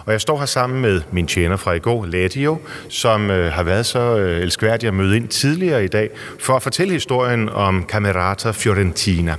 Og 0.05 0.11
jeg 0.11 0.21
står 0.21 0.39
her 0.39 0.45
sammen 0.45 0.81
med 0.81 1.01
min 1.11 1.27
tjener 1.27 1.57
fra 1.57 1.73
i 1.73 1.79
går, 1.79 2.05
Ladio, 2.05 2.57
som 2.89 3.31
øh, 3.31 3.53
har 3.53 3.63
været 3.63 3.85
så 3.85 4.17
øh, 4.17 4.41
elskværdig 4.41 4.87
at 4.87 4.93
møde 4.93 5.15
ind 5.15 5.27
tidligere 5.27 5.83
i 5.83 5.87
dag, 5.87 6.09
for 6.39 6.55
at 6.55 6.63
fortælle 6.63 6.93
historien 6.93 7.49
om 7.49 7.85
Camerata 7.87 8.51
Fiorentina. 8.51 9.35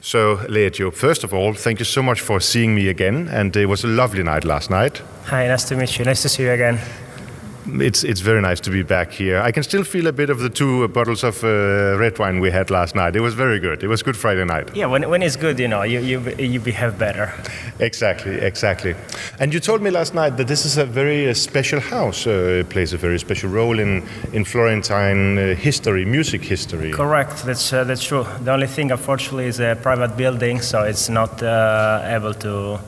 So, 0.00 0.36
Ladio, 0.48 0.92
first 0.96 1.24
of 1.24 1.32
all, 1.32 1.54
thank 1.54 1.78
you 1.78 1.84
so 1.84 2.02
much 2.02 2.22
for 2.22 2.38
seeing 2.38 2.74
me 2.74 2.88
again, 2.88 3.28
and 3.32 3.56
it 3.56 3.68
was 3.68 3.84
a 3.84 3.88
lovely 3.88 4.22
night 4.22 4.44
last 4.44 4.70
night. 4.70 5.04
Hi, 5.26 5.48
nice 5.48 5.64
to 5.64 5.76
meet 5.76 5.98
you. 5.98 6.04
Nice 6.04 6.22
to 6.22 6.28
see 6.28 6.44
you 6.44 6.52
again. 6.52 6.78
It's 7.80 8.04
it's 8.04 8.20
very 8.20 8.40
nice 8.40 8.60
to 8.60 8.70
be 8.70 8.84
back 8.84 9.10
here. 9.10 9.40
I 9.40 9.50
can 9.50 9.64
still 9.64 9.82
feel 9.82 10.06
a 10.06 10.12
bit 10.12 10.30
of 10.30 10.38
the 10.38 10.48
two 10.48 10.84
uh, 10.84 10.86
bottles 10.86 11.24
of 11.24 11.42
uh, 11.42 11.98
red 11.98 12.16
wine 12.16 12.38
we 12.38 12.52
had 12.52 12.70
last 12.70 12.94
night. 12.94 13.16
It 13.16 13.20
was 13.20 13.34
very 13.34 13.58
good. 13.58 13.82
It 13.82 13.88
was 13.88 14.04
good 14.04 14.16
Friday 14.16 14.44
night. 14.44 14.76
Yeah, 14.76 14.86
when, 14.86 15.10
when 15.10 15.22
it's 15.22 15.34
good, 15.34 15.58
you 15.58 15.66
know, 15.66 15.82
you 15.82 15.98
you 15.98 16.20
you 16.38 16.60
behave 16.60 16.96
better. 16.96 17.32
Exactly, 17.80 18.34
exactly. 18.34 18.94
And 19.40 19.52
you 19.52 19.58
told 19.60 19.82
me 19.82 19.90
last 19.90 20.14
night 20.14 20.36
that 20.36 20.46
this 20.46 20.64
is 20.64 20.78
a 20.78 20.86
very 20.86 21.28
uh, 21.28 21.34
special 21.34 21.80
house. 21.80 22.28
Uh, 22.28 22.60
it 22.60 22.68
plays 22.68 22.92
a 22.92 22.96
very 22.96 23.18
special 23.18 23.50
role 23.50 23.80
in 23.80 24.02
in 24.32 24.44
Florentine 24.44 25.38
uh, 25.38 25.56
history, 25.56 26.04
music 26.04 26.44
history. 26.44 26.92
Correct. 26.92 27.44
That's 27.44 27.72
uh, 27.72 27.82
that's 27.82 28.04
true. 28.04 28.24
The 28.44 28.52
only 28.52 28.68
thing, 28.68 28.92
unfortunately, 28.92 29.48
is 29.48 29.60
a 29.60 29.74
private 29.74 30.16
building, 30.16 30.62
so 30.62 30.84
it's 30.84 31.08
not 31.08 31.42
able 31.42 32.34
to 32.34 32.78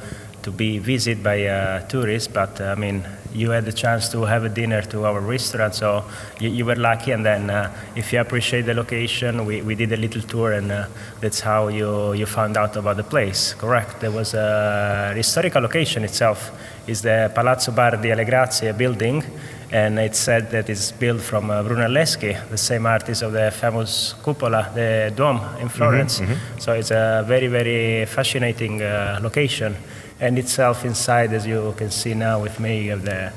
to 0.42 0.50
be 0.50 0.78
visited 0.78 1.22
by 1.22 1.84
tourists. 1.88 2.28
But 2.28 2.60
I 2.60 2.74
mean, 2.74 3.04
you 3.34 3.50
had 3.50 3.64
the 3.64 3.72
chance 3.72 4.08
to 4.10 4.24
have 4.24 4.44
a 4.44 4.48
dinner 4.48 4.82
to 4.82 5.04
our 5.04 5.20
restaurant. 5.20 5.74
So 5.74 6.04
you, 6.40 6.50
you 6.50 6.64
were 6.64 6.76
lucky. 6.76 7.12
And 7.12 7.24
then 7.24 7.50
uh, 7.50 7.74
if 7.94 8.12
you 8.12 8.20
appreciate 8.20 8.62
the 8.62 8.74
location, 8.74 9.44
we, 9.44 9.62
we 9.62 9.74
did 9.74 9.92
a 9.92 9.96
little 9.96 10.22
tour, 10.22 10.52
and 10.52 10.70
uh, 10.70 10.86
that's 11.20 11.40
how 11.40 11.68
you, 11.68 12.12
you 12.14 12.26
found 12.26 12.56
out 12.56 12.76
about 12.76 12.96
the 12.96 13.04
place. 13.04 13.54
Correct. 13.54 14.00
There 14.00 14.10
was 14.10 14.34
a 14.34 15.12
historical 15.16 15.62
location 15.62 16.04
itself. 16.04 16.50
Is 16.86 17.02
the 17.02 17.30
Palazzo 17.34 17.72
Bardi 17.72 18.10
alle 18.10 18.24
Grazie 18.24 18.72
building, 18.72 19.22
and 19.70 19.98
it's 19.98 20.18
said 20.18 20.50
that 20.52 20.70
it's 20.70 20.90
built 20.90 21.20
from 21.20 21.50
uh, 21.50 21.62
Brunelleschi, 21.62 22.48
the 22.48 22.56
same 22.56 22.86
artist 22.86 23.20
of 23.20 23.32
the 23.32 23.50
famous 23.50 24.14
cupola, 24.22 24.72
the 24.74 25.12
dome 25.14 25.38
in 25.60 25.68
Florence. 25.68 26.22
So 26.58 26.72
it's 26.72 26.90
a 26.90 27.24
very, 27.28 27.48
very 27.48 28.06
fascinating 28.06 28.80
uh, 28.80 29.20
location. 29.22 29.76
And 30.20 30.38
itself 30.38 30.84
inside, 30.84 31.32
as 31.32 31.46
you 31.46 31.74
can 31.76 31.90
see 31.90 32.14
now 32.14 32.42
with 32.42 32.58
me, 32.58 32.88
have 32.88 33.04
the 33.04 33.32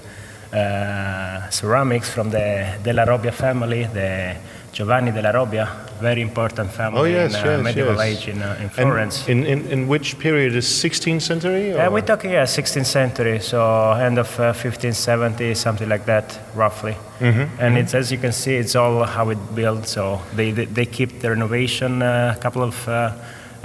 uh, 0.58 1.50
ceramics 1.50 2.10
from 2.10 2.30
the 2.32 2.78
Della 2.84 3.06
Robbia 3.06 3.32
family, 3.32 3.84
the 3.86 4.36
Giovanni 4.74 5.12
Della 5.12 5.32
Robbia, 5.32 5.68
very 6.00 6.22
important 6.22 6.72
family 6.72 7.00
Oh, 7.00 7.04
yes, 7.04 7.36
in 7.36 7.48
uh, 7.48 7.52
yes, 7.52 7.64
medieval 7.64 7.94
yes. 7.96 8.02
age 8.02 8.28
in, 8.30 8.42
uh, 8.42 8.58
in 8.62 8.70
Florence. 8.70 9.28
in, 9.28 9.46
in, 9.46 9.66
in 9.68 9.88
which 9.88 10.18
period 10.18 10.56
is 10.56 10.66
16th 10.66 11.22
century? 11.22 11.74
Uh, 11.74 11.92
we're 11.92 12.02
talking, 12.02 12.32
yeah, 12.32 12.44
16th 12.46 12.86
century, 12.86 13.40
so 13.40 13.92
end 13.92 14.18
of 14.18 14.28
uh, 14.40 14.54
1570, 14.54 15.54
something 15.56 15.88
like 15.88 16.06
that, 16.06 16.40
roughly. 16.56 16.96
And 17.20 17.78
it's 17.78 17.94
as 17.94 18.12
you 18.12 18.18
can 18.18 18.32
see, 18.32 18.56
it's 18.56 18.76
all 18.76 19.04
how 19.04 19.30
it 19.30 19.38
built. 19.56 19.88
So 19.88 20.22
they 20.36 20.52
they, 20.52 20.66
they 20.66 20.86
keep 20.88 21.20
the 21.20 21.30
renovation 21.30 22.02
uh, 22.02 22.34
a 22.36 22.42
couple 22.42 22.64
of 22.64 22.88
uh, 22.88 22.92
uh, 22.92 23.14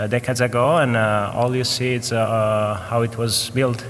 decades 0.09 0.41
ago, 0.41 0.77
and 0.77 0.97
uh, 0.97 1.33
all 1.35 1.55
you 1.57 1.65
see 1.65 1.95
is 1.95 2.13
uh, 2.13 2.17
uh, 2.17 2.75
how 2.91 3.03
it 3.03 3.17
was 3.17 3.51
built. 3.51 3.85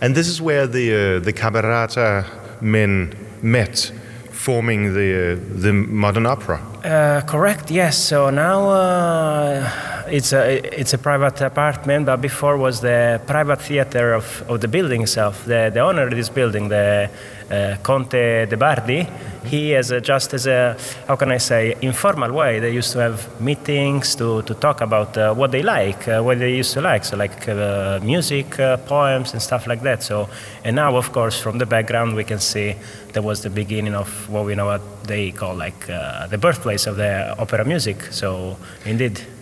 And 0.00 0.14
this 0.14 0.28
is 0.28 0.40
where 0.40 0.66
the 0.66 1.16
uh, 1.16 1.24
the 1.24 1.32
camerata 1.32 2.24
men 2.60 3.14
met, 3.42 3.92
forming 4.30 4.92
the 4.94 5.32
uh, 5.32 5.62
the 5.62 5.72
modern 5.72 6.26
opera. 6.26 6.60
Uh, 6.84 7.22
correct. 7.26 7.70
Yes. 7.70 7.96
So 7.96 8.30
now 8.30 8.68
uh, 8.68 9.95
it's 10.08 10.32
a 10.32 10.80
it's 10.80 10.94
a 10.94 10.98
private 10.98 11.40
apartment, 11.40 12.06
but 12.06 12.20
before 12.20 12.56
was 12.56 12.80
the 12.80 13.20
private 13.26 13.60
theater 13.60 14.14
of, 14.14 14.42
of 14.48 14.60
the 14.60 14.68
building 14.68 15.02
itself. 15.02 15.44
The 15.44 15.70
the 15.72 15.80
owner 15.80 16.06
of 16.06 16.10
this 16.10 16.28
building, 16.28 16.68
the 16.68 17.10
uh, 17.50 17.76
Conte 17.82 18.46
de 18.46 18.56
Bardi, 18.56 19.06
he 19.44 19.70
has 19.70 19.90
a, 19.90 20.00
just 20.00 20.34
as 20.34 20.46
a 20.46 20.76
how 21.06 21.16
can 21.16 21.30
I 21.30 21.38
say 21.38 21.76
informal 21.80 22.32
way. 22.32 22.58
They 22.60 22.72
used 22.72 22.92
to 22.92 22.98
have 22.98 23.40
meetings 23.40 24.14
to, 24.16 24.42
to 24.42 24.54
talk 24.54 24.80
about 24.80 25.16
uh, 25.16 25.34
what 25.34 25.50
they 25.52 25.62
like, 25.62 26.08
uh, 26.08 26.22
what 26.22 26.38
they 26.38 26.54
used 26.56 26.72
to 26.74 26.80
like. 26.80 27.04
So 27.04 27.16
like 27.16 27.48
uh, 27.48 28.00
music, 28.02 28.58
uh, 28.58 28.76
poems, 28.78 29.32
and 29.32 29.42
stuff 29.42 29.66
like 29.66 29.82
that. 29.82 30.02
So 30.02 30.28
and 30.64 30.76
now, 30.76 30.96
of 30.96 31.12
course, 31.12 31.38
from 31.38 31.58
the 31.58 31.66
background, 31.66 32.16
we 32.16 32.24
can 32.24 32.40
see 32.40 32.74
that 33.12 33.22
was 33.22 33.42
the 33.42 33.50
beginning 33.50 33.94
of 33.94 34.28
what 34.28 34.44
we 34.44 34.54
know 34.54 34.66
what 34.66 35.04
they 35.04 35.30
call 35.30 35.54
like 35.54 35.88
uh, 35.88 36.26
the 36.26 36.38
birthplace 36.38 36.86
of 36.86 36.96
the 36.96 37.34
opera 37.38 37.64
music. 37.64 38.02
So 38.10 38.56
indeed. 38.84 39.35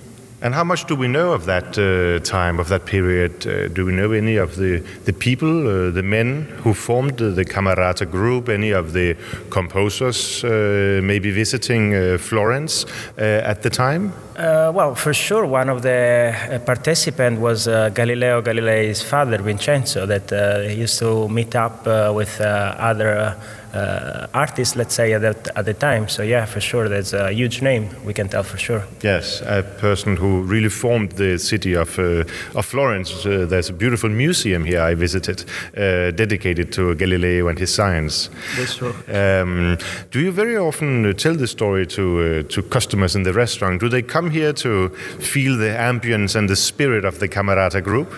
And 0.45 0.55
how 0.55 0.63
much 0.63 0.85
do 0.85 0.95
we 0.95 1.09
know 1.09 1.33
of 1.33 1.47
that 1.47 1.79
uh, 1.79 2.23
time, 2.23 2.61
of 2.61 2.69
that 2.69 2.85
period? 2.85 3.47
Uh, 3.47 3.69
do 3.69 3.87
we 3.87 3.93
know 3.93 4.13
any 4.13 4.37
of 4.37 4.57
the, 4.57 4.81
the 5.07 5.13
people, 5.15 5.67
uh, 5.67 5.91
the 5.91 6.03
men 6.03 6.43
who 6.63 6.75
formed 6.75 7.17
the, 7.17 7.31
the 7.31 7.47
Camerata 7.47 8.05
group, 8.05 8.51
any 8.51 8.71
of 8.71 8.93
the 8.93 9.17
composers 9.49 10.45
uh, 10.45 11.01
maybe 11.03 11.31
visiting 11.31 11.95
uh, 11.95 12.19
Florence 12.19 12.85
uh, 13.17 13.23
at 13.23 13.63
the 13.63 13.71
time? 13.71 14.13
Well, 14.37 14.95
for 14.95 15.15
sure, 15.15 15.47
one 15.47 15.71
of 15.71 15.81
the 15.81 16.61
participants 16.67 17.41
was 17.41 17.67
Galileo 17.67 18.43
Galilei's 18.43 19.01
father, 19.01 19.39
Vincenzo, 19.39 20.05
that 20.07 20.31
used 20.77 20.99
to 20.99 21.29
meet 21.29 21.55
up 21.55 21.87
with 22.15 22.41
other 22.41 23.37
uh, 23.75 24.27
artists, 24.33 24.77
let's 24.77 24.95
say, 24.95 25.13
at, 25.13 25.23
that, 25.23 25.49
at 25.57 25.65
the 25.65 25.75
time. 25.75 26.09
So, 26.09 26.23
yeah, 26.23 26.45
for 26.47 26.61
sure, 26.61 26.89
there's 26.89 27.13
a 27.13 27.33
huge 27.33 27.63
name, 27.63 27.89
we 28.05 28.15
can 28.15 28.29
tell 28.29 28.43
for 28.43 28.59
sure. 28.59 28.85
Yes, 29.03 29.43
a 29.43 29.63
person 29.63 30.17
who 30.17 30.43
really 30.43 30.69
formed 30.69 31.13
the 31.13 31.39
city 31.39 31.75
of, 31.75 31.99
uh, 31.99 32.25
of 32.55 32.65
Florence. 32.67 33.27
Uh, 33.27 33.47
there's 33.49 33.71
a 33.71 33.73
beautiful 33.73 34.11
museum 34.11 34.65
here 34.65 34.81
I 34.81 34.95
visited, 34.95 35.45
uh, 35.77 36.11
dedicated 36.13 36.73
to 36.73 36.95
Galileo 36.95 37.49
and 37.49 37.59
his 37.59 37.75
science. 37.75 38.31
That's 38.57 38.77
true. 38.77 38.95
Um, 39.09 39.79
do 40.11 40.21
you 40.21 40.31
very 40.31 40.57
often 40.57 41.07
uh, 41.07 41.13
tell 41.13 41.35
the 41.35 41.47
story 41.47 41.87
to, 41.89 42.45
uh, 42.47 42.53
to 42.53 42.63
customers 42.63 43.17
in 43.17 43.25
the 43.25 43.33
restaurant? 43.33 43.81
Do 43.81 43.89
they 43.89 44.03
come 44.03 44.31
here 44.31 44.53
to 44.53 44.89
feel 45.21 45.57
the 45.57 45.71
ambience 45.71 46.37
and 46.37 46.49
the 46.49 46.57
spirit 46.57 47.05
of 47.05 47.19
the 47.19 47.29
Camerata 47.29 47.83
group? 47.83 48.13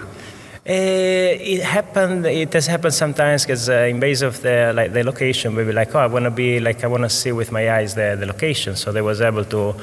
Uh, 0.68 0.72
it 0.72 1.62
happened. 1.62 2.26
It 2.26 2.52
has 2.52 2.66
happened 2.66 2.92
sometimes 2.92 3.44
because 3.44 3.68
uh, 3.68 3.86
in 3.88 4.00
base 4.00 4.22
of 4.22 4.42
the 4.42 4.72
like 4.74 4.92
the 4.92 5.04
location, 5.04 5.54
we 5.54 5.62
were 5.62 5.72
like, 5.72 5.94
oh, 5.94 6.00
I 6.00 6.08
want 6.08 6.24
to 6.24 6.30
be 6.32 6.58
like 6.58 6.82
I 6.82 6.88
want 6.88 7.04
to 7.04 7.08
see 7.08 7.30
with 7.30 7.52
my 7.52 7.70
eyes 7.70 7.94
the, 7.94 8.16
the 8.18 8.26
location. 8.26 8.74
So 8.74 8.90
they 8.90 9.00
was 9.00 9.20
able 9.20 9.44
to 9.44 9.74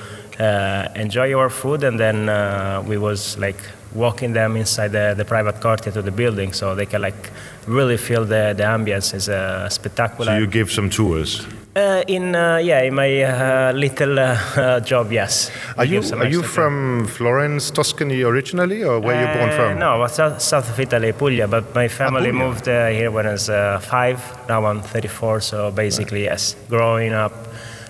uh, 0.44 0.90
enjoy 0.96 1.34
our 1.34 1.50
food, 1.50 1.84
and 1.84 1.98
then 1.98 2.28
uh, 2.28 2.84
we 2.86 2.98
was 2.98 3.38
like 3.38 3.62
walking 3.96 4.34
them 4.34 4.58
inside 4.58 4.90
the, 4.90 5.14
the 5.16 5.24
private 5.24 5.62
courtyard 5.62 5.96
of 5.96 6.04
the 6.04 6.12
building, 6.12 6.52
so 6.52 6.76
they 6.76 6.86
can 6.86 7.02
like 7.02 7.32
really 7.66 7.96
feel 7.96 8.26
the 8.26 8.54
the 8.58 8.64
ambience 8.64 9.14
is 9.14 9.30
uh, 9.30 9.70
spectacular. 9.70 10.34
So 10.34 10.38
you 10.38 10.48
give 10.48 10.70
some 10.70 10.90
tours. 10.90 11.48
Uh, 11.76 12.04
in 12.08 12.36
uh, 12.36 12.58
yeah, 12.58 12.82
in 12.84 12.94
my 12.94 13.22
uh, 13.24 13.72
little 13.74 14.20
uh, 14.20 14.38
uh, 14.56 14.80
job, 14.92 15.12
yes. 15.12 15.50
Are 15.78 15.86
you 15.86 16.02
are 16.14 16.28
you 16.28 16.44
from 16.44 17.06
Florence, 17.08 17.72
Tuscany 17.72 18.22
originally, 18.24 18.84
or 18.84 19.00
where 19.00 19.20
you 19.22 19.28
born 19.38 19.50
uh, 19.50 19.56
from? 19.56 19.80
No, 19.80 20.00
well, 20.00 20.08
south, 20.10 20.42
south 20.42 20.70
of 20.70 20.80
Italy, 20.80 21.12
Puglia. 21.14 21.48
But 21.48 21.74
my 21.74 21.88
family 21.88 22.30
Puglia. 22.32 22.46
moved 22.46 22.68
uh, 22.68 22.88
here 22.90 23.10
when 23.12 23.26
I 23.28 23.32
was 23.32 23.50
uh, 23.50 23.80
five. 23.80 24.20
Now 24.48 24.66
I'm 24.66 24.82
34. 24.82 25.42
So 25.42 25.72
basically, 25.72 26.24
yes, 26.24 26.56
growing 26.70 27.14
up 27.14 27.34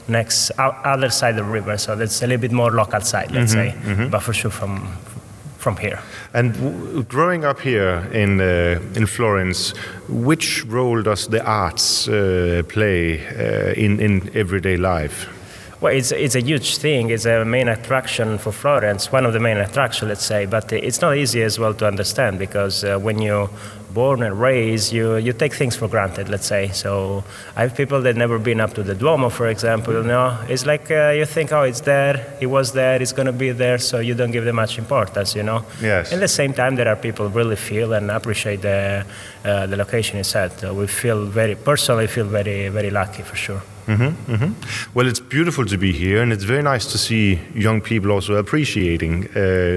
next 0.07 0.51
other 0.59 1.09
side 1.09 1.37
of 1.39 1.45
the 1.45 1.51
river. 1.51 1.77
So 1.77 1.95
that's 1.95 2.21
a 2.21 2.27
little 2.27 2.41
bit 2.41 2.51
more 2.51 2.71
local 2.71 3.01
side, 3.01 3.31
let's 3.31 3.53
Mm-hmm, 3.55 4.03
say. 4.03 4.09
But 4.09 4.19
for 4.21 4.33
sure 4.33 4.51
from 4.51 4.87
from 5.63 5.77
here. 5.77 5.99
And 6.33 6.53
w- 6.53 7.03
growing 7.03 7.45
up 7.45 7.61
here 7.61 8.07
in 8.11 8.41
uh, 8.41 8.99
in 8.99 9.07
Florence, 9.07 9.73
which 10.09 10.65
role 10.67 11.03
does 11.03 11.27
the 11.27 11.39
arts 11.39 12.07
uh, 12.07 12.63
play 12.67 13.19
uh, 13.19 13.85
in 13.85 13.99
in 13.99 14.29
everyday 14.33 14.77
life? 14.77 15.27
Well, 15.81 15.97
it's, 15.97 16.13
it's 16.13 16.35
a 16.35 16.39
huge 16.39 16.77
thing. 16.77 17.09
It's 17.09 17.25
a 17.25 17.43
main 17.43 17.67
attraction 17.67 18.37
for 18.37 18.53
Florence, 18.53 19.11
one 19.11 19.25
of 19.25 19.33
the 19.33 19.39
main 19.39 19.57
attractions, 19.57 20.07
let's 20.07 20.25
say. 20.25 20.45
But 20.45 20.71
it's 20.71 21.01
not 21.01 21.17
easy 21.17 21.43
as 21.43 21.59
well 21.59 21.73
to 21.73 21.85
understand 21.85 22.39
because 22.39 22.85
uh, 22.85 22.97
when 22.99 23.21
you're 23.21 23.49
born 23.93 24.23
and 24.23 24.39
raised, 24.39 24.91
you, 24.91 25.17
you 25.17 25.33
take 25.33 25.53
things 25.53 25.75
for 25.75 25.87
granted, 25.87 26.29
let's 26.29 26.47
say. 26.47 26.69
So 26.69 27.23
I 27.55 27.61
have 27.61 27.75
people 27.75 28.01
that 28.01 28.15
never 28.15 28.39
been 28.39 28.59
up 28.59 28.73
to 28.73 28.83
the 28.83 28.95
Duomo, 28.95 29.29
for 29.29 29.47
example. 29.47 29.93
You 29.93 30.03
know, 30.03 30.37
it's 30.49 30.65
like 30.65 30.89
uh, 30.89 31.09
you 31.09 31.25
think, 31.25 31.51
oh, 31.51 31.63
it's 31.63 31.81
there, 31.81 32.35
it 32.41 32.47
was 32.47 32.71
there, 32.73 33.01
it's 33.01 33.13
going 33.13 33.27
to 33.27 33.33
be 33.33 33.51
there, 33.51 33.77
so 33.77 33.99
you 33.99 34.15
don't 34.15 34.31
give 34.31 34.45
them 34.45 34.55
much 34.55 34.77
importance, 34.77 35.35
you 35.35 35.43
know. 35.43 35.65
Yes. 35.81 36.11
At 36.11 36.19
the 36.19 36.27
same 36.27 36.53
time, 36.53 36.75
there 36.75 36.87
are 36.87 36.95
people 36.95 37.29
really 37.29 37.55
feel 37.55 37.93
and 37.93 38.09
appreciate 38.09 38.61
the 38.61 39.05
uh, 39.43 39.67
the 39.67 39.77
location 39.77 40.19
itself. 40.19 40.59
So 40.59 40.73
we 40.73 40.87
feel 40.87 41.25
very 41.25 41.55
personally 41.55 42.07
feel 42.07 42.25
very 42.25 42.69
very 42.69 42.89
lucky 42.89 43.23
for 43.23 43.35
sure. 43.35 43.61
Well, 44.93 45.07
it's 45.07 45.19
beautiful 45.19 45.65
to 45.65 45.77
be 45.77 45.91
here, 45.91 46.21
and 46.21 46.31
it's 46.31 46.45
very 46.45 46.63
nice 46.63 46.91
to 46.91 46.97
see 46.97 47.39
young 47.53 47.81
people 47.81 48.11
also 48.11 48.35
appreciating 48.35 49.25
uh, 49.25 49.33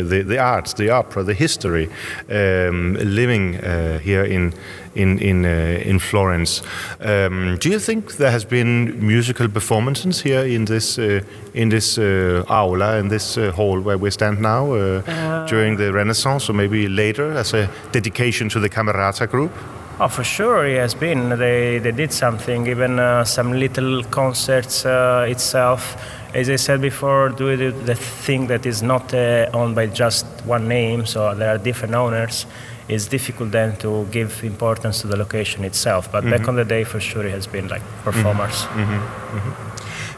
the, 0.09 0.23
the 0.25 0.39
arts, 0.39 0.75
the 0.75 0.91
opera, 0.91 1.25
the 1.25 1.35
history, 1.35 1.89
um, 2.31 2.95
living 2.95 3.57
uh, 3.57 3.99
here 3.99 4.25
in 4.25 4.53
in 4.97 5.19
in, 5.19 5.45
uh, 5.45 5.91
in 5.91 5.99
Florence. 5.99 6.63
Um, 7.01 7.57
do 7.59 7.69
you 7.69 7.79
think 7.79 8.17
there 8.17 8.31
has 8.31 8.45
been 8.45 9.07
musical 9.07 9.49
performances 9.49 10.23
here 10.23 10.45
in 10.45 10.65
this 10.65 10.99
uh, 10.99 11.21
in 11.55 11.69
this 11.69 11.99
uh, 11.99 12.45
aula 12.49 12.99
in 12.99 13.09
this 13.09 13.37
uh, 13.37 13.53
hall 13.53 13.81
where 13.81 13.99
we 13.99 14.11
stand 14.11 14.41
now 14.41 14.73
uh, 14.73 15.47
during 15.47 15.77
the 15.77 15.93
Renaissance, 15.93 16.51
or 16.51 16.55
maybe 16.55 16.89
later 16.89 17.33
as 17.33 17.55
a 17.55 17.69
dedication 17.93 18.49
to 18.49 18.61
the 18.61 18.69
Camerata 18.69 19.27
group? 19.27 19.53
Oh, 19.99 20.09
for 20.09 20.25
sure, 20.25 20.67
it 20.67 20.77
has 20.77 20.95
been. 20.95 21.39
They, 21.39 21.79
they 21.79 21.93
did 21.93 22.13
something, 22.13 22.67
even 22.67 22.99
uh, 22.99 23.25
some 23.25 23.53
little 23.53 24.05
concerts 24.05 24.85
uh, 24.85 25.27
itself. 25.27 25.97
As 26.35 26.51
I 26.51 26.57
said 26.57 26.83
before, 26.83 27.31
do 27.31 27.57
the, 27.57 27.71
the 27.71 27.95
thing 27.95 28.49
that 28.49 28.67
is 28.67 28.83
not 28.83 29.15
uh, 29.15 29.49
owned 29.55 29.75
by 29.75 29.87
just 29.87 30.27
one 30.45 30.69
name, 30.69 31.07
so 31.07 31.35
there 31.35 31.55
are 31.55 31.59
different 31.59 31.95
owners. 31.95 32.45
It's 32.89 33.09
difficult 33.09 33.51
then 33.51 33.77
to 33.79 34.07
give 34.13 34.45
importance 34.45 35.01
to 35.01 35.09
the 35.09 35.17
location 35.17 35.65
itself. 35.65 36.11
But 36.13 36.25
back 36.25 36.49
on 36.49 36.55
the 36.55 36.65
day, 36.65 36.85
for 36.85 37.01
sure, 37.01 37.27
it 37.27 37.33
has 37.33 37.47
been 37.47 37.69
like 37.69 37.83
performers. 38.05 38.67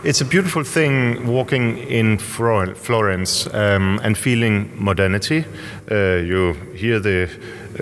It's 0.04 0.20
a 0.20 0.24
beautiful 0.24 0.62
thing 0.62 1.26
walking 1.26 1.78
in 1.78 2.18
Flor- 2.18 2.74
Florence 2.76 3.48
um, 3.52 3.98
and 4.04 4.16
feeling 4.16 4.70
modernity. 4.76 5.44
Uh, 5.90 6.22
you 6.22 6.52
hear 6.76 7.00
the 7.00 7.28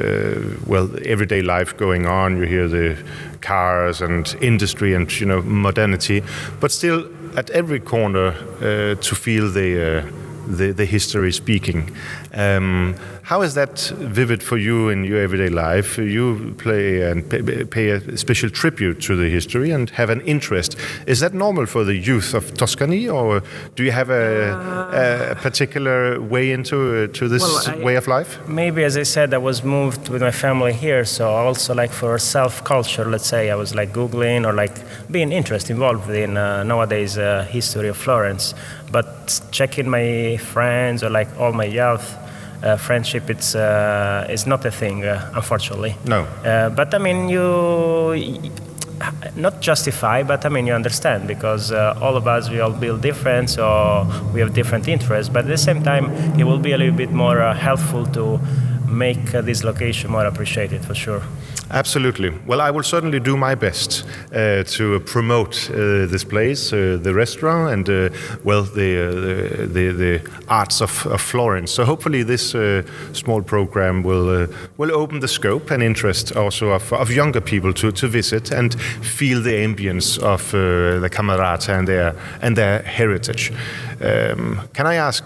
uh, 0.01 0.57
well 0.67 0.89
everyday 1.05 1.43
life 1.43 1.77
going 1.77 2.07
on. 2.07 2.39
You 2.39 2.47
hear 2.47 2.69
the 2.69 2.97
cars 3.43 4.01
and 4.01 4.35
industry 4.41 4.95
and 4.95 5.21
you 5.21 5.27
know 5.27 5.43
modernity, 5.43 6.23
but 6.59 6.73
still 6.73 7.07
at 7.37 7.51
every 7.51 7.81
corner 7.81 8.29
uh, 8.29 8.95
to 8.95 9.15
feel 9.15 9.51
the 9.51 9.99
uh, 9.99 10.11
the, 10.47 10.73
the 10.73 10.85
history 10.87 11.33
speaking. 11.33 11.91
Um, 12.37 12.95
how 13.23 13.41
is 13.43 13.55
that 13.55 13.79
vivid 13.97 14.43
for 14.43 14.59
you 14.59 14.91
in 14.91 15.05
your 15.05 15.21
everyday 15.23 15.49
life? 15.49 15.97
You 15.97 16.55
play 16.59 17.01
and 17.11 17.29
pay, 17.29 17.65
pay 17.65 17.89
a 17.89 18.17
special 18.19 18.51
tribute 18.51 19.01
to 19.03 19.17
the 19.17 19.29
history 19.31 19.71
and 19.71 19.89
have 19.91 20.11
an 20.11 20.21
interest. 20.21 20.77
Is 21.07 21.21
that 21.21 21.33
normal 21.33 21.65
for 21.67 21.83
the 21.83 21.95
youth 21.97 22.35
of 22.35 22.53
Tuscany, 22.55 23.09
or 23.09 23.43
do 23.75 23.83
you 23.85 23.91
have 23.91 24.11
a, 24.11 25.31
a 25.33 25.35
particular 25.37 26.21
way 26.21 26.53
into 26.53 27.05
uh, 27.05 27.07
to 27.15 27.27
this 27.27 27.43
Well, 27.43 27.75
I- 27.81 27.83
way 27.85 27.97
of 27.97 28.07
life? 28.07 28.39
Maybe, 28.47 28.85
as 28.85 28.97
I 28.99 29.05
said, 29.05 29.33
I 29.33 29.39
was 29.39 29.65
moved 29.65 30.09
with 30.11 30.21
my 30.21 30.31
family 30.31 30.75
here, 30.75 31.05
so 31.07 31.31
also 31.31 31.75
like 31.75 31.91
for 31.91 32.19
self 32.19 32.63
culture, 32.65 33.07
let's 33.07 33.27
say, 33.27 33.51
I 33.51 33.55
was 33.55 33.75
like 33.75 33.93
googling 33.95 34.45
or 34.47 34.53
like 34.53 34.77
being 35.11 35.33
interested, 35.33 35.71
involved 35.73 36.11
in 36.11 36.37
uh, 36.37 36.63
nowadays 36.65 37.17
uh, 37.17 37.47
history 37.49 37.89
of 37.89 37.97
Florence. 37.97 38.55
But 38.93 39.41
checking 39.51 39.89
my 39.89 40.37
friends 40.37 41.03
or 41.03 41.09
like 41.11 41.29
all 41.41 41.53
my 41.53 41.65
youth 41.65 42.15
uh, 42.63 42.77
friendship, 42.77 43.31
it's 43.31 43.55
uh, 43.55 44.27
is 44.31 44.47
not 44.47 44.65
a 44.65 44.71
thing, 44.71 45.05
uh, 45.05 45.31
unfortunately. 45.35 45.95
No. 46.05 46.23
Uh, 46.23 46.71
but 46.71 46.95
I 46.95 46.99
mean, 46.99 47.29
you 47.29 48.51
not 49.37 49.61
justify, 49.61 50.23
but 50.23 50.47
I 50.47 50.49
mean, 50.49 50.67
you 50.67 50.73
understand 50.73 51.29
because 51.29 51.73
uh, 51.73 51.99
all 52.01 52.17
of 52.17 52.27
us 52.27 52.51
we 52.51 52.61
all 52.61 52.73
build 52.73 53.03
different, 53.03 53.51
so 53.51 54.07
we 54.33 54.41
have 54.41 54.55
different 54.55 54.89
interests. 54.89 55.33
But 55.33 55.45
at 55.45 55.49
the 55.49 55.59
same 55.59 55.83
time, 55.83 56.11
it 56.39 56.45
will 56.45 56.59
be 56.59 56.73
a 56.73 56.79
little 56.79 56.95
bit 56.95 57.13
more 57.13 57.41
uh, 57.41 57.55
helpful 57.55 58.07
to 58.07 58.41
make 58.89 59.35
uh, 59.35 59.43
this 59.43 59.65
location 59.65 60.11
more 60.11 60.27
appreciated 60.27 60.85
for 60.85 60.95
sure. 60.95 61.23
Absolutely. 61.71 62.31
Well, 62.47 62.61
I 62.61 62.71
will 62.71 62.85
certainly 62.85 63.19
do 63.19 63.37
my 63.37 63.57
best 63.57 64.05
uh, 64.33 64.63
to 64.63 65.01
promote 65.01 65.69
uh, 65.71 66.07
this 66.07 66.23
place, 66.23 66.73
uh, 66.73 66.99
the 67.03 67.13
restaurant, 67.13 67.73
and 67.73 67.89
uh, 67.89 68.17
well, 68.45 68.63
the, 68.63 69.09
uh, 69.09 69.67
the 69.73 69.93
the 69.93 70.31
arts 70.49 70.81
of, 70.81 71.07
of 71.07 71.21
Florence. 71.21 71.73
So 71.73 71.85
hopefully, 71.85 72.23
this 72.23 72.55
uh, 72.55 72.83
small 73.13 73.43
program 73.43 74.05
will 74.05 74.47
will 74.77 74.93
open 74.95 75.21
the 75.21 75.29
scope 75.29 75.73
and 75.73 75.83
interest 75.83 76.37
also 76.37 76.71
of, 76.71 76.93
of 76.93 77.11
younger 77.11 77.41
people 77.41 77.73
to, 77.73 77.91
to 77.93 78.07
visit 78.07 78.53
and 78.53 78.81
feel 79.03 79.43
the 79.43 79.65
ambience 79.65 80.23
of 80.23 80.53
the 80.53 81.11
Camerata 81.11 81.77
and 81.77 81.89
their 81.89 82.15
and 82.43 82.57
their 82.57 82.83
heritage. 82.83 83.53
Um, 84.01 84.61
can 84.73 84.87
I 84.87 84.95
ask? 84.95 85.25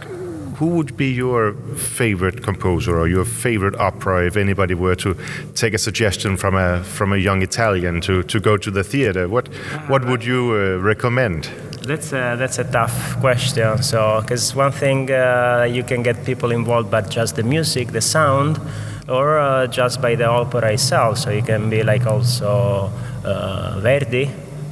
Who 0.61 0.66
would 0.76 0.94
be 0.94 1.11
your 1.11 1.54
favorite 1.74 2.42
composer 2.42 2.98
or 2.98 3.08
your 3.08 3.24
favorite 3.24 3.76
opera 3.76 4.26
if 4.26 4.36
anybody 4.36 4.74
were 4.74 4.94
to 4.96 5.16
take 5.54 5.72
a 5.72 5.78
suggestion 5.78 6.36
from 6.36 6.54
a 6.54 6.84
from 6.84 7.14
a 7.14 7.16
young 7.16 7.40
Italian 7.40 8.02
to, 8.02 8.22
to 8.24 8.38
go 8.38 8.58
to 8.58 8.70
the 8.70 8.84
theater? 8.84 9.26
What 9.26 9.48
what 9.88 10.04
would 10.04 10.22
you 10.22 10.52
uh, 10.52 10.76
recommend? 10.76 11.44
That's 11.82 12.12
a, 12.12 12.36
that's 12.36 12.58
a 12.58 12.64
tough 12.64 13.18
question. 13.20 13.82
So, 13.82 14.20
because 14.20 14.54
one 14.54 14.70
thing 14.70 15.11
uh, 15.11 15.66
you 15.70 15.82
can 15.82 16.02
get 16.02 16.26
people 16.26 16.50
involved, 16.52 16.90
but 16.90 17.08
just 17.08 17.36
the 17.36 17.42
music, 17.42 17.92
the 17.92 18.02
sound, 18.02 18.61
or 19.08 19.38
uh, 19.38 19.66
just 19.66 20.02
by 20.02 20.14
the 20.14 20.26
opera 20.26 20.72
itself. 20.72 21.16
So 21.16 21.30
you 21.30 21.42
can 21.42 21.70
be 21.70 21.82
like 21.82 22.04
also 22.04 22.92
uh, 23.24 23.80
Verdi, 23.80 24.28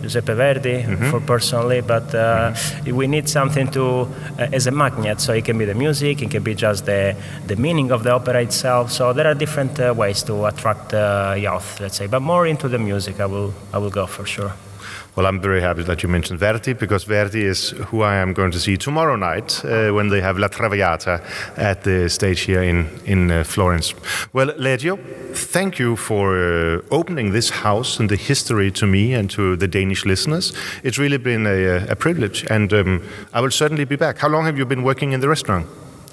Giuseppe 0.08 0.32
Verdi, 0.34 0.82
for 1.10 1.20
personally. 1.20 1.82
But 1.82 2.14
uh, 2.14 2.54
we 2.86 3.06
need 3.06 3.28
something 3.28 3.68
to 3.72 4.08
uh, 4.38 4.56
as 4.56 4.66
a 4.66 4.70
magnet. 4.70 5.20
So 5.20 5.34
it 5.34 5.44
can 5.44 5.58
be 5.58 5.66
the 5.66 5.74
music, 5.74 6.22
it 6.22 6.30
can 6.30 6.42
be 6.42 6.54
just 6.54 6.86
the 6.86 7.14
the 7.46 7.56
meaning 7.56 7.92
of 7.92 8.02
the 8.02 8.12
opera 8.12 8.40
itself. 8.40 8.90
So 8.90 9.12
there 9.12 9.26
are 9.26 9.34
different 9.34 9.78
uh, 9.78 9.92
ways 9.94 10.22
to 10.24 10.46
attract 10.46 10.94
uh, 10.94 11.34
youth, 11.36 11.80
let's 11.80 11.96
say. 11.96 12.06
But 12.06 12.20
more 12.20 12.46
into 12.46 12.68
the 12.68 12.78
music, 12.78 13.20
I 13.20 13.26
will 13.26 13.52
I 13.72 13.78
will 13.78 13.90
go 13.90 14.06
for 14.06 14.24
sure. 14.26 14.52
Well, 15.18 15.26
I'm 15.26 15.40
very 15.40 15.60
happy 15.60 15.82
that 15.82 16.04
you 16.04 16.08
mentioned 16.08 16.38
Verdi 16.38 16.74
because 16.74 17.02
Verdi 17.02 17.44
is 17.44 17.70
who 17.90 18.02
I 18.02 18.14
am 18.18 18.32
going 18.32 18.52
to 18.52 18.60
see 18.60 18.76
tomorrow 18.76 19.16
night 19.16 19.64
uh, 19.64 19.90
when 19.90 20.10
they 20.10 20.20
have 20.20 20.38
La 20.38 20.46
Traviata 20.46 21.20
at 21.56 21.82
the 21.82 22.08
stage 22.08 22.42
here 22.42 22.62
in 22.62 22.86
in 23.04 23.32
uh, 23.32 23.42
Florence. 23.42 23.94
Well, 24.32 24.52
Legio, 24.56 24.96
thank 25.34 25.80
you 25.80 25.96
for 25.96 26.36
uh, 26.36 26.82
opening 26.92 27.32
this 27.32 27.50
house 27.50 27.98
and 27.98 28.08
the 28.08 28.16
history 28.16 28.70
to 28.70 28.86
me 28.86 29.12
and 29.12 29.28
to 29.30 29.56
the 29.56 29.66
Danish 29.66 30.04
listeners. 30.06 30.52
It's 30.84 30.98
really 30.98 31.18
been 31.18 31.46
a, 31.46 31.90
a 31.90 31.96
privilege, 31.96 32.46
and 32.48 32.72
um, 32.72 33.02
I 33.32 33.40
will 33.40 33.50
certainly 33.50 33.86
be 33.86 33.96
back. 33.96 34.18
How 34.18 34.28
long 34.28 34.44
have 34.44 34.56
you 34.56 34.66
been 34.66 34.84
working 34.84 35.14
in 35.14 35.20
the 35.20 35.28
restaurant? 35.28 35.66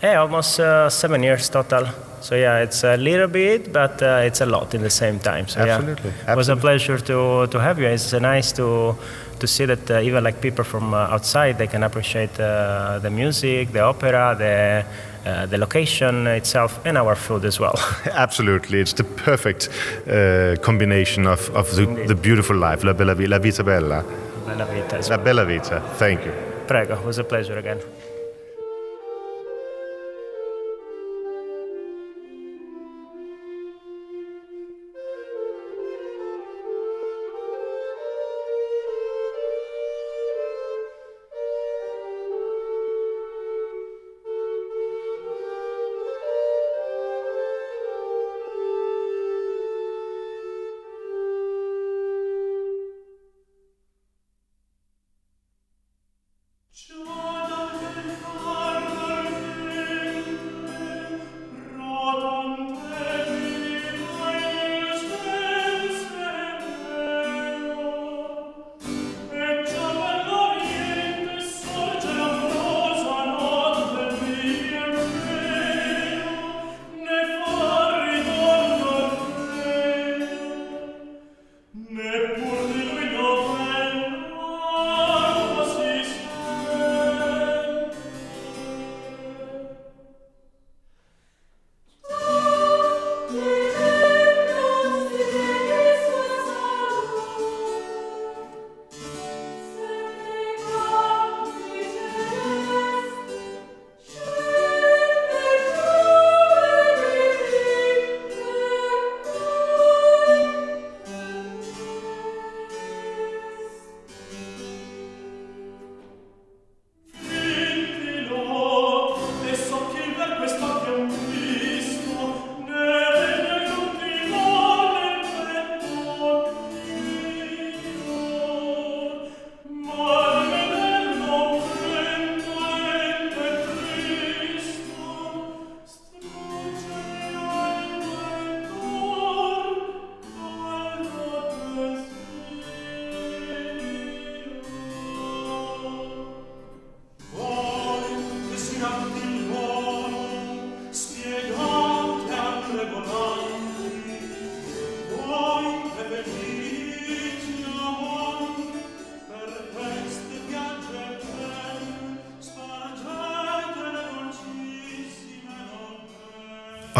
Yeah, 0.04 0.22
almost 0.22 0.60
uh, 0.60 0.89
seven 0.89 1.24
years 1.24 1.50
total. 1.50 1.88
So 2.22 2.36
yeah, 2.36 2.60
it's 2.64 2.84
a 2.84 2.98
little 2.98 3.28
bit, 3.28 3.72
but 3.72 4.02
uh, 4.02 4.22
it's 4.26 4.41
a 4.41 4.46
lot 4.46 4.74
in 4.74 4.82
the 4.82 4.89
same 4.89 5.20
time. 5.20 5.48
So 5.48 5.62
Absolutely, 5.62 6.12
yeah, 6.24 6.34
it 6.34 6.38
was 6.38 6.50
a 6.50 6.56
pleasure 6.56 6.98
to 6.98 7.48
to 7.48 7.60
have 7.60 7.80
you. 7.80 7.88
It's 7.88 8.14
uh, 8.14 8.20
nice 8.20 8.52
to 8.54 8.96
to 9.39 9.48
see 9.48 9.66
that 9.66 9.89
uh, 9.91 10.00
even 10.08 10.24
like 10.24 10.39
people 10.41 10.64
from 10.64 10.93
uh, 10.93 11.14
outside 11.14 11.58
they 11.58 11.68
can 11.68 11.84
appreciate 11.84 12.39
uh, 12.39 13.00
the 13.02 13.10
music, 13.10 13.72
the 13.72 13.82
opera, 13.82 14.36
the 14.38 14.84
uh, 15.26 15.46
the 15.48 15.58
location 15.58 16.28
itself, 16.28 16.80
and 16.86 16.98
our 16.98 17.16
food 17.16 17.46
as 17.46 17.60
well. 17.60 17.76
Absolutely, 18.12 18.80
it's 18.80 18.93
the 18.93 19.04
perfect 19.04 19.70
uh, 20.08 20.56
combination 20.62 21.26
of, 21.28 21.50
of 21.56 21.76
the, 21.76 21.86
the 22.08 22.16
beautiful 22.16 22.56
life, 22.56 22.84
la, 22.84 22.93
bella, 22.93 23.14
la 23.28 23.39
vita 23.39 23.64
bella, 23.64 24.04
Bella 24.46 24.66
vita 24.66 24.98
la 24.98 25.10
well. 25.10 25.24
bella 25.26 25.46
vita. 25.46 25.82
Thank 25.98 26.26
you. 26.26 26.32
Prego, 26.68 26.93
it 26.96 27.06
was 27.06 27.18
a 27.20 27.24
pleasure 27.24 27.58
again. 27.58 27.80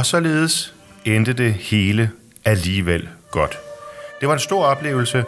Og 0.06 0.10
således 0.10 0.74
endte 1.06 1.34
det 1.34 1.54
hele 1.54 2.12
alligevel 2.46 3.10
godt. 3.32 3.58
Det 4.20 4.28
var 4.28 4.34
en 4.34 4.40
stor 4.40 4.66
oplevelse 4.66 5.24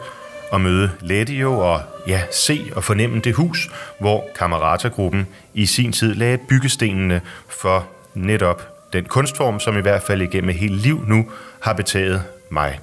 at 0.54 0.62
møde 0.62 0.92
Ledio 1.02 1.60
og 1.60 1.82
ja, 2.08 2.22
se 2.32 2.72
og 2.76 2.84
fornemme 2.84 3.20
det 3.20 3.36
hus, 3.36 3.70
hvor 4.00 4.26
Kamerata-gruppen 4.36 5.28
i 5.54 5.66
sin 5.66 5.92
tid 5.92 6.14
lagde 6.14 6.38
byggestenene 6.38 7.22
for 7.50 7.88
netop 8.14 8.94
den 8.94 9.06
kunstform, 9.06 9.60
som 9.60 9.78
i 9.78 9.82
hvert 9.82 10.02
fald 10.02 10.22
igennem 10.22 10.56
hele 10.56 10.76
liv 10.76 11.04
nu 11.08 11.32
har 11.62 11.74
betaget 11.74 12.24
mig. 12.50 12.80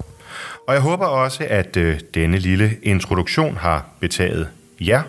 Og 0.67 0.73
jeg 0.73 0.81
håber 0.81 1.05
også, 1.05 1.47
at 1.49 1.77
øh, 1.77 1.99
denne 2.13 2.37
lille 2.37 2.77
introduktion 2.83 3.57
har 3.57 3.85
betaget 3.99 4.47
jer. 4.79 5.03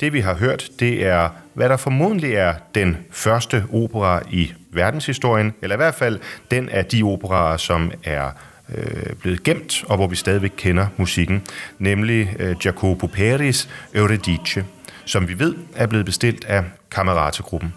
Det 0.00 0.12
vi 0.12 0.20
har 0.20 0.34
hørt, 0.34 0.70
det 0.80 1.06
er, 1.06 1.28
hvad 1.54 1.68
der 1.68 1.76
formodentlig 1.76 2.34
er 2.34 2.54
den 2.74 2.96
første 3.10 3.64
opera 3.72 4.20
i 4.30 4.52
verdenshistorien, 4.70 5.54
eller 5.62 5.76
i 5.76 5.82
hvert 5.82 5.94
fald 5.94 6.18
den 6.50 6.68
af 6.68 6.84
de 6.84 7.02
operaer, 7.02 7.56
som 7.56 7.92
er 8.04 8.30
øh, 8.74 9.12
blevet 9.20 9.42
gemt, 9.42 9.84
og 9.88 9.96
hvor 9.96 10.06
vi 10.06 10.16
stadigvæk 10.16 10.52
kender 10.56 10.86
musikken, 10.96 11.42
nemlig 11.78 12.36
øh, 12.38 12.56
Jacopo 12.64 13.06
Peris 13.06 13.68
Euridice, 13.94 14.64
som 15.04 15.28
vi 15.28 15.38
ved 15.38 15.54
er 15.76 15.86
blevet 15.86 16.06
bestilt 16.06 16.44
af 16.44 16.64
Camerata-gruppen. 16.90 17.74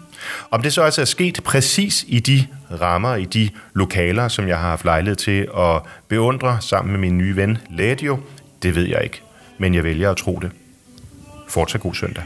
Om 0.50 0.62
det 0.62 0.72
så 0.72 0.82
også 0.82 1.00
er 1.00 1.04
sket 1.04 1.40
præcis 1.44 2.04
i 2.08 2.20
de 2.20 2.46
rammer, 2.80 3.14
i 3.14 3.24
de 3.24 3.50
lokaler, 3.74 4.28
som 4.28 4.48
jeg 4.48 4.58
har 4.58 4.68
haft 4.68 4.84
lejlighed 4.84 5.16
til 5.16 5.48
at 5.58 5.82
beundre 6.08 6.58
sammen 6.60 6.92
med 6.92 7.00
min 7.00 7.18
nye 7.18 7.36
ven 7.36 7.58
Ladio, 7.70 8.18
det 8.62 8.74
ved 8.74 8.88
jeg 8.88 9.00
ikke. 9.04 9.22
Men 9.58 9.74
jeg 9.74 9.84
vælger 9.84 10.10
at 10.10 10.16
tro 10.16 10.38
det. 10.42 10.50
Fortsat 11.48 11.80
god 11.80 11.94
søndag. 11.94 12.24